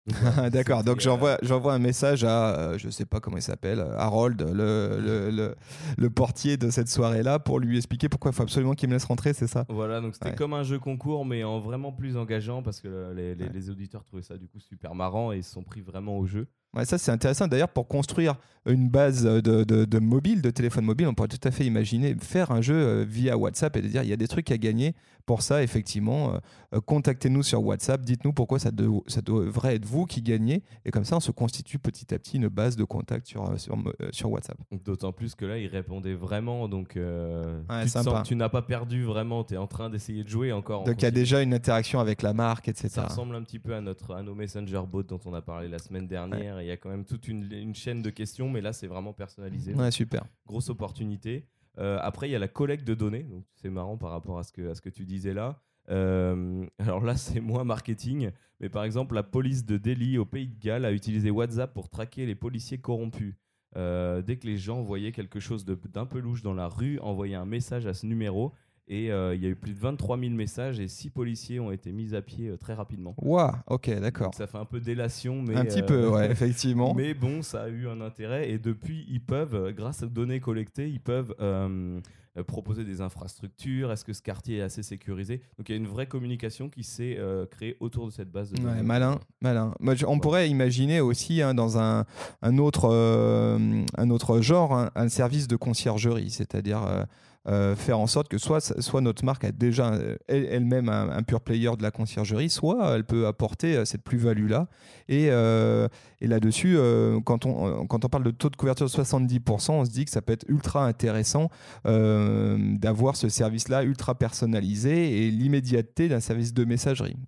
D'accord, 0.52 0.84
donc 0.84 1.00
j'envoie, 1.00 1.38
j'envoie 1.40 1.72
un 1.72 1.78
message 1.78 2.24
à, 2.24 2.76
je 2.76 2.90
sais 2.90 3.06
pas 3.06 3.20
comment 3.20 3.38
il 3.38 3.42
s'appelle, 3.42 3.80
Harold, 3.96 4.42
le, 4.42 5.30
le, 5.30 5.54
le, 5.96 6.10
portier 6.10 6.58
de 6.58 6.68
cette 6.68 6.88
soirée-là, 6.88 7.38
pour 7.38 7.58
lui 7.58 7.78
expliquer 7.78 8.10
pourquoi 8.10 8.30
il 8.30 8.34
faut 8.34 8.42
absolument 8.42 8.74
qu'il 8.74 8.90
me 8.90 8.94
laisse 8.94 9.06
rentrer, 9.06 9.32
c'est 9.32 9.46
ça? 9.46 9.64
Voilà, 9.70 10.02
donc 10.02 10.14
c'était 10.14 10.34
comme 10.34 10.52
un 10.52 10.62
jeu 10.62 10.78
concours, 10.78 11.24
mais 11.24 11.42
en 11.42 11.58
vraiment 11.58 11.90
plus 11.90 12.18
engageant, 12.18 12.62
parce 12.62 12.80
que 12.80 13.12
les, 13.14 13.34
les, 13.34 13.48
les, 13.48 13.70
auditeurs 13.70 14.04
trouvaient 14.04 14.22
ça 14.22 14.36
du 14.36 14.46
coup 14.46 14.60
super 14.60 14.94
marrant 14.94 15.32
et 15.32 15.38
ils 15.38 15.44
se 15.44 15.52
sont 15.52 15.62
pris 15.62 15.80
vraiment 15.80 16.18
au 16.18 16.26
jeu. 16.26 16.48
Ouais, 16.74 16.84
ça 16.84 16.98
c'est 16.98 17.10
intéressant. 17.10 17.46
D'ailleurs, 17.46 17.68
pour 17.68 17.86
construire 17.86 18.36
une 18.66 18.88
base 18.88 19.24
de, 19.24 19.40
de, 19.40 19.84
de, 19.84 19.98
mobile, 19.98 20.40
de 20.40 20.50
téléphone 20.50 20.84
mobile, 20.84 21.06
on 21.06 21.14
pourrait 21.14 21.28
tout 21.28 21.46
à 21.46 21.50
fait 21.50 21.66
imaginer 21.66 22.14
faire 22.18 22.50
un 22.50 22.62
jeu 22.62 22.74
euh, 22.74 23.04
via 23.06 23.36
WhatsApp 23.36 23.76
et 23.76 23.82
de 23.82 23.88
dire 23.88 24.02
il 24.02 24.08
y 24.08 24.12
a 24.12 24.16
des 24.16 24.28
trucs 24.28 24.50
à 24.50 24.58
gagner. 24.58 24.94
Pour 25.26 25.40
ça, 25.40 25.62
effectivement, 25.62 26.34
euh, 26.34 26.38
euh, 26.74 26.80
contactez-nous 26.82 27.42
sur 27.42 27.62
WhatsApp, 27.64 28.02
dites-nous 28.02 28.34
pourquoi 28.34 28.58
ça, 28.58 28.70
ça, 29.06 29.22
devrait 29.22 29.76
être 29.76 29.86
vous 29.86 30.04
qui 30.04 30.20
gagnez. 30.20 30.62
Et 30.84 30.90
comme 30.90 31.04
ça, 31.04 31.16
on 31.16 31.20
se 31.20 31.30
constitue 31.30 31.78
petit 31.78 32.12
à 32.14 32.18
petit 32.18 32.36
une 32.36 32.48
base 32.48 32.76
de 32.76 32.84
contact 32.84 33.26
sur, 33.26 33.58
sur, 33.58 33.78
sur 34.10 34.30
WhatsApp. 34.30 34.58
D'autant 34.84 35.12
plus 35.12 35.34
que 35.34 35.46
là, 35.46 35.56
il 35.56 35.66
répondait 35.66 36.12
vraiment. 36.12 36.68
Donc, 36.68 36.98
tu, 36.98 38.36
n'as 38.36 38.48
pas 38.50 38.62
perdu 38.62 39.04
vraiment, 39.04 39.44
tu 39.44 39.54
es 39.54 39.56
en 39.56 39.66
train 39.66 39.88
d'essayer 39.88 40.24
de 40.24 40.28
jouer 40.28 40.52
encore. 40.52 40.84
Donc, 40.84 41.00
il 41.00 41.04
y 41.04 41.08
a 41.08 41.10
déjà 41.10 41.40
une 41.40 41.54
interaction 41.54 42.00
avec 42.00 42.20
la 42.20 42.34
marque, 42.34 42.68
etc. 42.68 42.88
Ça 42.90 43.06
ressemble 43.06 43.34
un 43.34 43.42
petit 43.42 43.58
peu 43.58 43.74
à, 43.74 43.80
notre, 43.80 44.14
à 44.14 44.22
nos 44.22 44.34
Messenger 44.34 44.82
bots 44.86 45.04
dont 45.04 45.20
on 45.24 45.32
a 45.32 45.40
parlé 45.40 45.68
la 45.68 45.78
semaine 45.78 46.06
dernière 46.06 46.60
il 46.64 46.68
y 46.68 46.72
a 46.72 46.76
quand 46.76 46.90
même 46.90 47.04
toute 47.04 47.28
une, 47.28 47.74
chaîne 47.74 48.02
de 48.02 48.10
questions, 48.10 48.50
mais 48.50 48.60
là, 48.60 48.72
c'est 48.72 48.86
vraiment 48.86 49.12
personnalisé. 49.12 49.74
Ouais, 49.74 49.90
super. 49.90 50.24
Grosse 50.46 50.70
opportunité. 50.70 51.46
Euh, 51.78 51.98
après, 52.02 52.28
il 52.28 52.32
y 52.32 52.36
a 52.36 52.38
la 52.38 52.48
collecte 52.48 52.86
de 52.86 52.94
données. 52.94 53.24
Donc, 53.24 53.44
c'est 53.54 53.70
marrant 53.70 53.96
par 53.96 54.10
rapport 54.10 54.38
à 54.38 54.42
ce 54.42 54.52
que, 54.52 54.70
à 54.70 54.74
ce 54.74 54.80
que 54.80 54.90
tu 54.90 55.04
disais 55.04 55.34
là. 55.34 55.60
Euh, 55.90 56.66
alors 56.78 57.04
là, 57.04 57.16
c'est 57.16 57.40
moins 57.40 57.64
marketing, 57.64 58.30
mais 58.60 58.68
par 58.68 58.84
exemple, 58.84 59.14
la 59.14 59.22
police 59.22 59.66
de 59.66 59.76
Delhi 59.76 60.18
au 60.18 60.24
Pays 60.24 60.48
de 60.48 60.58
Galles 60.58 60.84
a 60.84 60.92
utilisé 60.92 61.30
WhatsApp 61.30 61.74
pour 61.74 61.88
traquer 61.88 62.26
les 62.26 62.34
policiers 62.34 62.78
corrompus. 62.78 63.34
Euh, 63.76 64.22
dès 64.22 64.36
que 64.36 64.46
les 64.46 64.56
gens 64.56 64.82
voyaient 64.82 65.12
quelque 65.12 65.40
chose 65.40 65.64
d'un 65.64 66.06
peu 66.06 66.20
louche 66.20 66.42
dans 66.42 66.54
la 66.54 66.68
rue, 66.68 66.98
envoyaient 67.00 67.34
un 67.34 67.44
message 67.44 67.86
à 67.86 67.94
ce 67.94 68.06
numéro 68.06 68.52
et 68.86 69.10
euh, 69.10 69.34
il 69.34 69.42
y 69.42 69.46
a 69.46 69.48
eu 69.48 69.56
plus 69.56 69.72
de 69.72 69.78
23 69.78 70.18
000 70.18 70.32
messages 70.32 70.78
et 70.78 70.88
6 70.88 71.10
policiers 71.10 71.58
ont 71.58 71.70
été 71.70 71.90
mis 71.90 72.14
à 72.14 72.20
pied 72.20 72.48
euh, 72.48 72.56
très 72.58 72.74
rapidement. 72.74 73.14
Waouh, 73.18 73.52
ok, 73.66 73.98
d'accord. 73.98 74.34
Ça 74.34 74.46
fait 74.46 74.58
un 74.58 74.66
peu 74.66 74.80
délation, 74.80 75.40
mais. 75.40 75.56
Un 75.56 75.64
petit 75.64 75.82
peu, 75.82 76.08
ouais, 76.08 76.26
effectivement. 76.30 76.92
Mais 76.94 77.14
bon, 77.14 77.40
ça 77.42 77.62
a 77.62 77.68
eu 77.68 77.88
un 77.88 78.02
intérêt 78.02 78.50
et 78.50 78.58
depuis, 78.58 79.06
ils 79.08 79.22
peuvent, 79.22 79.72
grâce 79.72 80.02
aux 80.02 80.08
données 80.08 80.40
collectées, 80.40 80.88
ils 80.88 81.00
peuvent. 81.00 81.34
Euh, 81.40 82.00
proposer 82.48 82.82
des 82.82 83.00
infrastructures 83.00 83.92
Est-ce 83.92 84.04
que 84.04 84.12
ce 84.12 84.20
quartier 84.20 84.56
est 84.58 84.62
assez 84.62 84.82
sécurisé? 84.82 85.40
Donc 85.56 85.68
il 85.68 85.72
y 85.72 85.74
a 85.76 85.78
une 85.78 85.86
vraie 85.86 86.08
communication 86.08 86.68
qui 86.68 86.82
s'est 86.82 87.16
créée 87.52 87.76
autour 87.78 88.06
de 88.06 88.10
cette 88.10 88.32
base 88.32 88.50
de 88.50 88.56
données. 88.56 88.78
Ouais, 88.78 88.82
malin, 88.82 89.20
malin. 89.40 89.72
on 90.08 90.18
pourrait 90.18 90.50
imaginer 90.50 91.00
aussi 91.00 91.42
hein, 91.42 91.54
dans 91.54 91.78
un, 91.78 92.04
un 92.42 92.58
autre, 92.58 92.90
un 92.90 94.10
autre 94.10 94.40
genre 94.40 94.74
un, 94.74 94.90
un 94.96 95.08
service 95.08 95.46
de 95.46 95.54
conciergerie, 95.54 96.30
c'est-à-dire 96.30 97.06
euh, 97.46 97.76
faire 97.76 97.98
en 97.98 98.06
sorte 98.06 98.28
que 98.28 98.38
soit, 98.38 98.60
soit 98.80 99.02
notre 99.02 99.22
marque 99.22 99.44
a 99.44 99.52
déjà 99.52 99.92
euh, 99.92 100.16
elle-même 100.28 100.88
un, 100.88 101.22
pur 101.22 101.42
player 101.42 101.70
de 101.76 101.82
la 101.82 101.90
conciergerie, 101.90 102.48
soit 102.48 102.94
elle 102.94 103.04
peut 103.04 103.26
apporter 103.26 103.76
euh, 103.76 103.84
cette 103.84 104.02
plus-value-là. 104.02 104.66
Et, 105.10 105.24
et 105.26 106.26
là-dessus, 106.26 106.78
quand, 107.26 107.44
on, 107.44 107.86
quand 107.86 108.06
on 108.06 108.08
parle 108.08 108.24
de 108.24 108.30
taux 108.30 108.48
de 108.48 108.56
couverture 108.56 108.86
de 108.86 108.90
70%, 108.90 109.72
on 109.72 109.84
se 109.84 109.90
dit 109.90 110.06
que 110.06 110.10
ça 110.10 110.22
peut 110.22 110.32
être 110.32 110.46
ultra 110.48 110.86
intéressant 110.86 111.50
d'avoir 111.84 113.14
ce 113.14 113.28
service-là 113.28 113.82
ultra 113.82 114.14
personnalisé 114.14 115.26
et 115.26 115.30
l'immédiateté 115.30 116.08
d'un 116.08 116.20
service 116.20 116.54
de 116.54 116.64
messagerie 116.64 117.18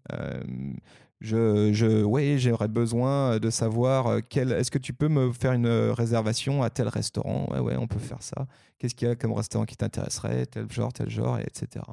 je, 1.20 1.72
je 1.72 2.02
ouais, 2.04 2.38
j'aurais 2.38 2.68
besoin 2.68 3.38
de 3.38 3.50
savoir 3.50 4.06
euh, 4.06 4.20
quel. 4.28 4.52
Est-ce 4.52 4.70
que 4.70 4.78
tu 4.78 4.92
peux 4.92 5.08
me 5.08 5.32
faire 5.32 5.52
une 5.52 5.68
réservation 5.68 6.62
à 6.62 6.70
tel 6.70 6.88
restaurant? 6.88 7.46
Ouais, 7.50 7.60
ouais, 7.60 7.76
on 7.76 7.86
peut 7.86 7.98
faire 7.98 8.22
ça. 8.22 8.46
Qu'est-ce 8.78 8.94
qu'il 8.94 9.08
y 9.08 9.10
a 9.10 9.16
comme 9.16 9.32
restaurant 9.32 9.64
qui 9.64 9.76
t'intéresserait? 9.76 10.46
Tel 10.46 10.70
genre, 10.70 10.92
tel 10.92 11.08
genre, 11.08 11.38
etc. 11.38 11.84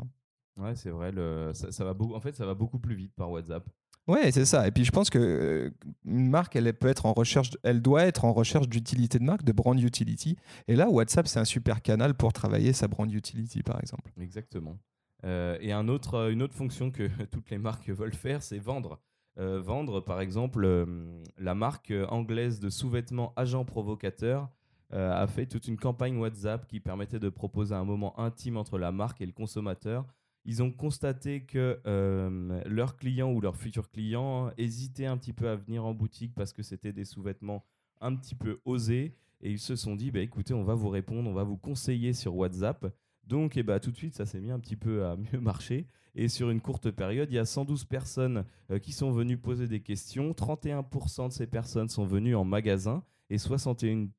Ouais, 0.57 0.75
c'est 0.75 0.89
vrai. 0.89 1.11
Le, 1.11 1.51
ça, 1.53 1.83
va 1.83 1.93
beaucoup, 1.93 2.15
en 2.15 2.19
fait, 2.19 2.35
ça 2.35 2.45
va 2.45 2.53
beaucoup 2.53 2.79
plus 2.79 2.95
vite 2.95 3.13
par 3.15 3.31
WhatsApp. 3.31 3.67
Ouais, 4.07 4.31
c'est 4.31 4.45
ça. 4.45 4.67
Et 4.67 4.71
puis 4.71 4.83
je 4.83 4.91
pense 4.91 5.09
que 5.09 5.17
euh, 5.17 5.69
une 6.05 6.29
marque, 6.29 6.57
elle 6.57 6.71
peut 6.73 6.89
être 6.89 7.05
en 7.05 7.13
recherche, 7.13 7.51
elle 7.63 7.81
doit 7.81 8.03
être 8.03 8.25
en 8.25 8.33
recherche 8.33 8.67
d'utilité 8.67 9.17
de 9.17 9.23
marque, 9.23 9.43
de 9.43 9.53
brand 9.53 9.79
utility. 9.79 10.35
Et 10.67 10.75
là, 10.75 10.89
WhatsApp, 10.89 11.27
c'est 11.27 11.39
un 11.39 11.45
super 11.45 11.81
canal 11.81 12.13
pour 12.13 12.33
travailler 12.33 12.73
sa 12.73 12.89
brand 12.89 13.09
utility, 13.09 13.63
par 13.63 13.79
exemple. 13.79 14.11
Exactement. 14.19 14.77
Euh, 15.23 15.57
et 15.61 15.71
un 15.71 15.87
autre, 15.87 16.29
une 16.31 16.41
autre 16.41 16.53
fonction 16.53 16.91
que 16.91 17.07
toutes 17.31 17.49
les 17.49 17.57
marques 17.57 17.89
veulent 17.89 18.13
faire, 18.13 18.43
c'est 18.43 18.59
vendre. 18.59 18.99
Euh, 19.39 19.59
vendre, 19.59 19.99
par 19.99 20.21
exemple, 20.21 20.63
euh, 20.63 20.85
la 21.37 21.55
marque 21.55 21.93
anglaise 22.09 22.59
de 22.59 22.69
sous-vêtements 22.69 23.33
Agent 23.35 23.65
Provocateur 23.65 24.49
euh, 24.93 25.11
a 25.11 25.25
fait 25.25 25.47
toute 25.47 25.67
une 25.67 25.77
campagne 25.77 26.17
WhatsApp 26.17 26.67
qui 26.67 26.79
permettait 26.79 27.19
de 27.19 27.29
proposer 27.29 27.73
un 27.73 27.83
moment 27.83 28.19
intime 28.19 28.57
entre 28.57 28.77
la 28.77 28.91
marque 28.91 29.21
et 29.21 29.25
le 29.25 29.31
consommateur. 29.31 30.05
Ils 30.45 30.61
ont 30.61 30.71
constaté 30.71 31.43
que 31.45 31.79
leurs 32.65 32.97
clients 32.97 33.31
ou 33.31 33.39
leurs 33.39 33.55
futurs 33.55 33.89
clients 33.89 34.51
hésitaient 34.57 35.05
un 35.05 35.15
petit 35.15 35.31
peu 35.31 35.47
à 35.47 35.55
venir 35.55 35.85
en 35.85 35.93
boutique 35.93 36.35
parce 36.35 36.51
que 36.51 36.61
c'était 36.61 36.91
des 36.91 37.05
sous-vêtements 37.05 37.63
un 38.01 38.13
petit 38.13 38.35
peu 38.35 38.59
osés. 38.65 39.15
Et 39.41 39.51
ils 39.51 39.59
se 39.59 39.77
sont 39.77 39.95
dit, 39.95 40.11
bah, 40.11 40.19
écoutez, 40.19 40.53
on 40.53 40.65
va 40.65 40.75
vous 40.75 40.89
répondre, 40.89 41.29
on 41.29 41.33
va 41.33 41.43
vous 41.43 41.55
conseiller 41.55 42.11
sur 42.11 42.35
WhatsApp. 42.35 42.93
Donc, 43.25 43.57
eh 43.57 43.63
bah, 43.63 43.79
tout 43.79 43.91
de 43.91 43.97
suite, 43.97 44.15
ça 44.15 44.25
s'est 44.25 44.41
mis 44.41 44.51
un 44.51 44.59
petit 44.59 44.75
peu 44.75 45.05
à 45.05 45.15
mieux 45.33 45.39
marcher. 45.39 45.87
Et 46.15 46.27
sur 46.27 46.49
une 46.49 46.61
courte 46.61 46.91
période, 46.91 47.29
il 47.31 47.35
y 47.35 47.39
a 47.39 47.45
112 47.45 47.85
personnes 47.85 48.45
euh, 48.71 48.79
qui 48.79 48.91
sont 48.91 49.11
venues 49.11 49.37
poser 49.37 49.67
des 49.67 49.81
questions. 49.81 50.31
31% 50.31 51.29
de 51.29 51.33
ces 51.33 51.47
personnes 51.47 51.89
sont 51.89 52.05
venues 52.05 52.35
en 52.35 52.43
magasin 52.43 53.03
et 53.29 53.37
61% 53.37 54.09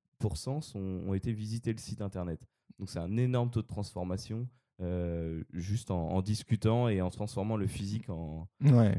sont, 0.61 0.79
ont 0.81 1.15
été 1.15 1.33
visiter 1.33 1.73
le 1.73 1.79
site 1.79 2.01
internet. 2.01 2.41
Donc 2.79 2.91
c'est 2.91 2.99
un 2.99 3.17
énorme 3.17 3.51
taux 3.51 3.63
de 3.63 3.67
transformation 3.67 4.49
euh, 4.81 5.45
juste 5.53 5.93
en, 5.93 6.21
discutant 6.21 6.89
et 6.89 7.01
en 7.01 7.11
transformant 7.11 7.57
le 7.57 7.69
physique 7.69 8.11
en, 8.11 8.49
ouais 8.61 8.99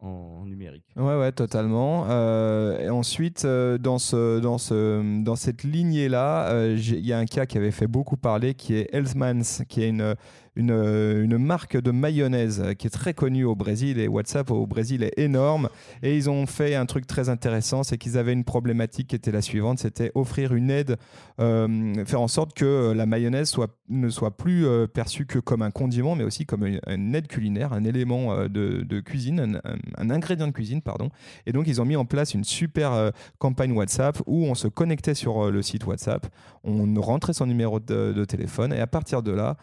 en, 0.00 0.44
numérique. 0.46 0.84
Ouais, 0.96 1.16
ouais, 1.16 1.30
totalement. 1.30 2.06
Euh, 2.08 2.80
et 2.80 2.90
ensuite, 2.90 3.44
euh, 3.44 3.78
dans, 3.78 3.98
ce, 3.98 4.40
dans, 4.40 4.58
ce, 4.58 5.22
dans 5.22 5.36
cette 5.36 5.62
lignée-là, 5.62 6.66
il 6.74 7.06
y 7.06 7.12
a 7.12 7.18
un 7.18 7.26
cas 7.26 7.46
qui 7.46 7.56
avait 7.56 7.70
fait 7.70 7.86
beaucoup 7.86 8.16
parler, 8.16 8.54
qui 8.54 8.74
est 8.74 8.92
Healthmans, 8.92 9.64
qui 9.68 9.84
est 9.84 9.90
une, 9.90 10.16
une, 10.54 10.70
euh, 10.70 11.24
une 11.24 11.38
marque 11.38 11.80
de 11.80 11.90
mayonnaise 11.90 12.62
qui 12.78 12.86
est 12.86 12.90
très 12.90 13.14
connue 13.14 13.44
au 13.44 13.54
Brésil 13.54 13.98
et 13.98 14.08
WhatsApp 14.08 14.50
au 14.50 14.66
Brésil 14.66 15.02
est 15.02 15.18
énorme. 15.18 15.68
Et 16.02 16.16
ils 16.16 16.28
ont 16.28 16.46
fait 16.46 16.74
un 16.74 16.86
truc 16.86 17.06
très 17.06 17.28
intéressant, 17.28 17.82
c'est 17.82 17.96
qu'ils 17.96 18.18
avaient 18.18 18.32
une 18.32 18.44
problématique 18.44 19.08
qui 19.08 19.16
était 19.16 19.32
la 19.32 19.42
suivante, 19.42 19.78
c'était 19.78 20.12
offrir 20.14 20.54
une 20.54 20.70
aide, 20.70 20.96
euh, 21.40 22.04
faire 22.04 22.20
en 22.20 22.28
sorte 22.28 22.54
que 22.54 22.92
la 22.92 23.06
mayonnaise 23.06 23.48
soit, 23.48 23.74
ne 23.88 24.08
soit 24.10 24.36
plus 24.36 24.66
euh, 24.66 24.86
perçue 24.86 25.26
que 25.26 25.38
comme 25.38 25.62
un 25.62 25.70
condiment, 25.70 26.16
mais 26.16 26.24
aussi 26.24 26.44
comme 26.44 26.66
une, 26.66 27.14
aide 27.14 27.28
culinaire, 27.28 27.72
un 27.72 27.84
élément 27.84 28.46
de, 28.48 29.00
cuisine, 29.00 29.60
un, 29.96 30.10
ingrédient 30.10 30.46
de 30.46 30.52
cuisine, 30.52 30.82
pardon. 30.82 31.10
Et 31.46 31.52
donc 31.52 31.66
ils 31.66 31.80
ont 31.80 31.84
mis 31.84 31.96
en 31.96 32.04
place 32.04 32.34
une 32.34 32.44
super 32.44 33.12
campagne 33.38 33.72
WhatsApp 33.72 34.20
où 34.26 34.44
on 34.44 34.54
se 34.54 34.68
connectait 34.68 35.14
sur 35.14 35.50
le 35.50 35.62
site 35.62 35.86
WhatsApp, 35.86 36.26
on 36.64 37.00
rentrait 37.00 37.32
son 37.32 37.46
numéro 37.46 37.80
de, 37.80 38.24
téléphone 38.24 38.72
et 38.72 38.80
à 38.80 38.86
partir 38.86 39.22
de 39.22 39.32
là, 39.32 39.56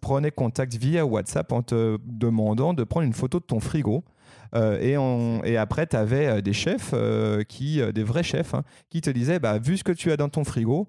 Prenait 0.00 0.30
contact 0.30 0.74
via 0.74 1.04
WhatsApp 1.04 1.52
en 1.52 1.62
te 1.62 1.98
demandant 2.04 2.74
de 2.74 2.84
prendre 2.84 3.06
une 3.06 3.12
photo 3.12 3.38
de 3.38 3.44
ton 3.44 3.60
frigo. 3.60 4.04
Euh, 4.54 5.42
et, 5.44 5.50
et, 5.50 5.56
après, 5.56 5.86
tu 5.86 5.96
avais 5.96 6.26
euh, 6.26 6.40
des 6.40 6.52
chefs, 6.52 6.90
euh, 6.94 7.42
qui, 7.42 7.80
des 7.92 8.02
vrais 8.02 8.22
chefs, 8.22 8.54
hein, 8.54 8.62
qui 8.90 9.00
te 9.00 9.10
disaient 9.10 9.38
bah, 9.38 9.58
vu 9.58 9.76
ce 9.76 9.84
que 9.84 9.92
tu 9.92 10.12
as 10.12 10.16
dans 10.16 10.28
ton 10.28 10.44
frigo, 10.44 10.88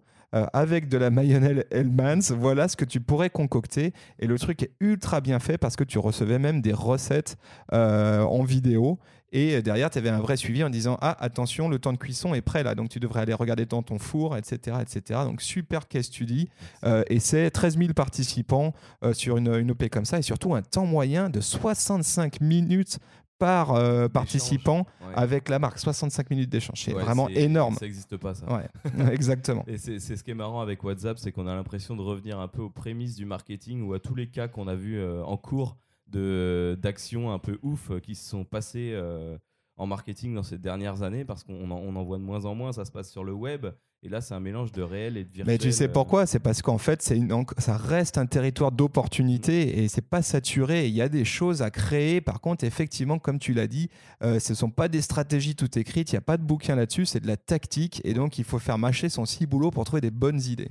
avec 0.54 0.88
de 0.90 0.98
la 0.98 1.10
mayonnaise 1.10 1.64
Hellmann's, 1.72 2.32
voilà 2.32 2.68
ce 2.68 2.76
que 2.76 2.86
tu 2.86 3.00
pourrais 3.00 3.30
concocter. 3.30 3.94
Et 4.20 4.28
le 4.28 4.38
truc 4.38 4.62
est 4.62 4.72
ultra 4.82 5.20
bien 5.20 5.40
fait 5.40 5.58
parce 5.58 5.76
que 5.76 5.86
tu 5.86 5.98
recevais 5.98 6.38
même 6.38 6.62
des 6.62 6.74
recettes 6.74 7.38
en 7.72 8.44
vidéo. 8.44 9.00
Et 9.32 9.62
derrière, 9.62 9.90
tu 9.90 9.98
avais 9.98 10.10
un 10.10 10.20
vrai 10.20 10.38
suivi 10.38 10.64
en 10.64 10.70
disant 10.70 10.98
Ah, 11.02 11.18
attention, 11.20 11.68
le 11.68 11.80
temps 11.80 11.92
de 11.92 11.98
cuisson 11.98 12.34
est 12.34 12.42
prêt 12.42 12.64
là, 12.64 12.76
donc 12.76 12.90
tu 12.90 13.00
devrais 13.00 13.22
aller 13.22 13.34
regarder 13.34 13.66
dans 13.66 13.84
ton 13.84 14.00
four, 14.00 14.38
etc. 14.38 14.78
etc. 14.82 15.22
Donc, 15.26 15.42
super 15.42 15.88
case 15.88 16.06
study. 16.06 16.50
Euh, 16.86 17.04
et 17.10 17.20
c'est 17.20 17.50
13 17.50 17.78
000 17.78 17.94
participants 17.94 18.74
euh, 19.04 19.14
sur 19.14 19.38
une, 19.38 19.54
une, 19.54 19.72
OP 19.72 19.90
comme 19.90 20.06
ça, 20.06 20.18
et 20.18 20.22
surtout 20.22 20.56
un 20.56 20.62
temps 20.62 20.86
moyen 20.86 21.30
de 21.30 21.42
65 21.42 22.40
minutes 22.40 23.00
par 23.38 23.76
euh, 23.76 24.08
participant 24.08 24.88
avec 25.14 25.50
la 25.50 25.60
marque. 25.60 25.78
65 25.78 26.30
minutes 26.32 26.50
d'échange. 26.50 26.82
C'est 26.82 26.94
vraiment 26.94 27.28
énorme. 27.30 27.76
Ça 27.76 27.86
n'existe 27.86 28.18
pas, 28.18 28.34
ça. 28.34 28.46
Ouais, 28.52 28.68
exactement. 29.12 29.64
et 29.68 29.78
c'est 29.78 30.00
ce 30.00 30.24
qui 30.24 30.32
est 30.32 30.36
marrant 30.36 30.62
avec 30.62 30.84
WhatsApp, 30.84 31.20
c'est 31.20 31.32
qu'on 31.32 31.48
a 31.48 31.54
l'impression 31.54 31.96
de 31.96 32.02
revenir 32.02 32.40
un 32.40 32.48
peu 32.48 32.62
aux 32.62 32.70
prémices 32.70 33.16
du 33.16 33.26
marketing 33.26 33.84
ou 33.84 33.94
à 33.94 34.00
tous 34.00 34.16
les 34.16 34.28
cas 34.28 34.48
qu'on 34.48 34.68
a 34.68 34.76
vus 34.76 35.04
en 35.04 35.38
cours 35.38 35.78
d'actions 36.12 37.32
un 37.32 37.40
peu 37.40 37.60
ouf 37.62 37.92
qui 38.02 38.16
se 38.16 38.30
sont 38.30 38.46
passées 38.46 38.92
euh, 38.94 39.38
en 39.76 39.88
marketing 39.88 40.34
dans 40.34 40.44
ces 40.44 40.58
dernières 40.58 41.04
années 41.04 41.26
parce 41.26 41.44
qu'on 41.44 41.70
en, 41.72 41.78
on 41.78 41.96
en 41.96 42.04
voit 42.04 42.18
de 42.18 42.24
moins 42.24 42.46
en 42.46 42.56
moins, 42.56 42.72
ça 42.72 42.86
se 42.86 42.92
passe 42.92 43.12
sur 43.12 43.24
le 43.24 43.34
web. 43.34 43.68
Et 44.04 44.10
là, 44.10 44.22
c'est 44.22 44.36
un 44.36 44.40
mélange 44.40 44.72
de 44.72 44.84
réel 44.84 45.18
et 45.18 45.24
de 45.24 45.30
virtuel. 45.30 45.48
Mais 45.48 45.58
tu 45.58 45.72
sais 45.72 45.90
euh. 45.90 45.92
pourquoi? 45.92 46.28
C'est 46.28 46.40
parce 46.40 46.62
qu'en 46.62 46.78
fait, 46.78 47.12
une, 47.16 47.46
ça 47.58 47.78
reste 47.78 48.20
un 48.20 48.28
territoire 48.28 48.72
d'opportunité 48.72 49.84
et 49.84 49.88
c'est 49.88 50.08
pas 50.08 50.22
saturé. 50.22 50.88
Il 50.88 50.94
y 50.94 51.02
a 51.02 51.10
des 51.10 51.26
choses 51.26 51.64
à 51.64 51.72
créer. 51.72 52.22
Par 52.22 52.40
contre, 52.40 52.64
effectivement, 52.64 53.18
comme 53.18 53.40
tu 53.40 53.54
l'as 53.54 53.68
dit, 53.68 53.90
euh, 54.22 54.40
ce 54.40 54.54
sont 54.54 54.70
pas 54.70 54.88
des 54.88 55.02
stratégies 55.02 55.56
tout 55.56 55.80
écrites. 55.80 56.12
Il 56.12 56.16
n'y 56.16 56.20
a 56.20 56.22
pas 56.22 56.38
de 56.38 56.44
bouquin 56.44 56.76
là-dessus. 56.76 57.08
C'est 57.08 57.20
de 57.20 57.28
la 57.28 57.38
tactique. 57.38 58.02
Et 58.04 58.14
donc, 58.14 58.38
il 58.38 58.44
faut 58.44 58.60
faire 58.60 58.78
mâcher 58.78 59.10
son 59.10 59.26
ciboulot 59.26 59.72
pour 59.72 59.84
trouver 59.84 60.02
des 60.02 60.12
bonnes 60.12 60.42
idées. 60.42 60.70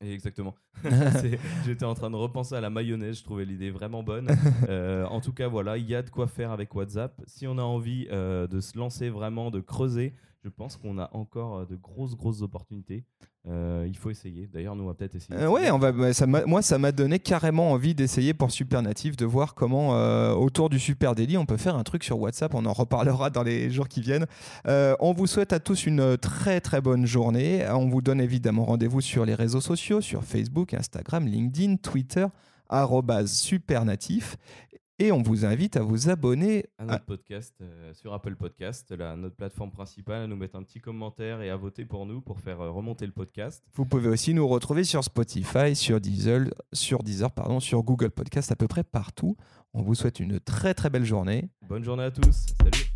Exactement. 0.00 0.54
J'étais 1.64 1.84
en 1.84 1.94
train 1.94 2.10
de 2.10 2.16
repenser 2.16 2.54
à 2.54 2.60
la 2.60 2.70
mayonnaise, 2.70 3.18
je 3.18 3.24
trouvais 3.24 3.44
l'idée 3.44 3.70
vraiment 3.70 4.02
bonne. 4.02 4.28
Euh, 4.68 5.04
en 5.06 5.20
tout 5.20 5.32
cas, 5.32 5.48
voilà, 5.48 5.76
il 5.76 5.88
y 5.88 5.94
a 5.94 6.02
de 6.02 6.10
quoi 6.10 6.26
faire 6.26 6.50
avec 6.50 6.74
WhatsApp. 6.74 7.20
Si 7.26 7.46
on 7.46 7.58
a 7.58 7.62
envie 7.62 8.08
euh, 8.10 8.46
de 8.46 8.60
se 8.60 8.76
lancer 8.76 9.10
vraiment, 9.10 9.50
de 9.50 9.60
creuser, 9.60 10.14
je 10.42 10.48
pense 10.48 10.76
qu'on 10.76 10.98
a 10.98 11.08
encore 11.14 11.58
euh, 11.58 11.66
de 11.66 11.76
grosses, 11.76 12.16
grosses 12.16 12.42
opportunités. 12.42 13.04
Euh, 13.48 13.84
il 13.86 13.96
faut 13.96 14.10
essayer. 14.10 14.48
D'ailleurs, 14.52 14.74
nous, 14.74 14.84
on 14.84 14.88
va 14.88 14.94
peut-être 14.94 15.14
essayer. 15.14 15.34
Euh, 15.38 15.48
ouais, 15.48 15.70
on 15.70 15.78
va, 15.78 15.92
bah, 15.92 16.12
ça 16.12 16.26
moi, 16.26 16.62
ça 16.62 16.78
m'a 16.78 16.92
donné 16.92 17.18
carrément 17.18 17.70
envie 17.70 17.94
d'essayer 17.94 18.34
pour 18.34 18.50
Supernatif, 18.50 19.16
de 19.16 19.24
voir 19.24 19.54
comment, 19.54 19.90
autour 20.34 20.68
du 20.68 20.78
Super 20.78 21.14
Daily, 21.14 21.36
on 21.36 21.46
peut 21.46 21.56
faire 21.56 21.76
un 21.76 21.84
truc 21.84 22.04
sur 22.04 22.18
WhatsApp. 22.18 22.54
On 22.54 22.66
en 22.66 22.72
reparlera 22.72 23.30
dans 23.30 23.42
les 23.42 23.70
jours 23.70 23.88
qui 23.88 24.00
viennent. 24.00 24.26
on 24.66 25.12
vous 25.12 25.26
souhaite 25.26 25.52
à 25.52 25.60
tous 25.60 25.86
une 25.86 26.16
très, 26.18 26.60
très 26.60 26.80
bonne 26.80 27.06
journée. 27.06 27.64
On 27.70 27.88
vous 27.88 28.02
donne 28.02 28.20
évidemment 28.20 28.64
rendez-vous 28.64 29.00
sur 29.00 29.24
les 29.24 29.34
réseaux 29.34 29.60
sociaux, 29.60 30.00
sur 30.00 30.24
Facebook, 30.24 30.74
Instagram, 30.74 31.26
LinkedIn, 31.26 31.76
Twitter 31.76 32.26
supernatif 33.26 34.36
et 34.98 35.12
on 35.12 35.22
vous 35.22 35.44
invite 35.44 35.76
à 35.76 35.82
vous 35.82 36.08
abonner 36.08 36.66
à 36.78 36.84
notre 36.84 37.04
podcast 37.04 37.54
euh, 37.60 37.92
sur 37.92 38.14
Apple 38.14 38.34
Podcast, 38.36 38.90
notre 39.16 39.36
plateforme 39.36 39.70
principale, 39.70 40.22
à 40.22 40.26
nous 40.26 40.36
mettre 40.36 40.56
un 40.56 40.62
petit 40.62 40.80
commentaire 40.80 41.42
et 41.42 41.50
à 41.50 41.56
voter 41.56 41.84
pour 41.84 42.06
nous 42.06 42.20
pour 42.20 42.40
faire 42.40 42.60
euh, 42.60 42.70
remonter 42.70 43.06
le 43.06 43.12
podcast. 43.12 43.62
Vous 43.74 43.84
pouvez 43.84 44.08
aussi 44.08 44.32
nous 44.32 44.48
retrouver 44.48 44.84
sur 44.84 45.04
Spotify, 45.04 45.76
sur 45.76 46.00
Deezer, 46.00 46.46
sur 46.72 47.02
Deezer, 47.02 47.30
pardon, 47.30 47.60
sur 47.60 47.82
Google 47.82 48.10
Podcast, 48.10 48.50
à 48.52 48.56
peu 48.56 48.68
près 48.68 48.84
partout. 48.84 49.36
On 49.74 49.82
vous 49.82 49.94
souhaite 49.94 50.20
une 50.20 50.40
très 50.40 50.72
très 50.72 50.88
belle 50.88 51.04
journée. 51.04 51.50
Bonne 51.68 51.84
journée 51.84 52.04
à 52.04 52.10
tous. 52.10 52.46
Salut. 52.62 52.95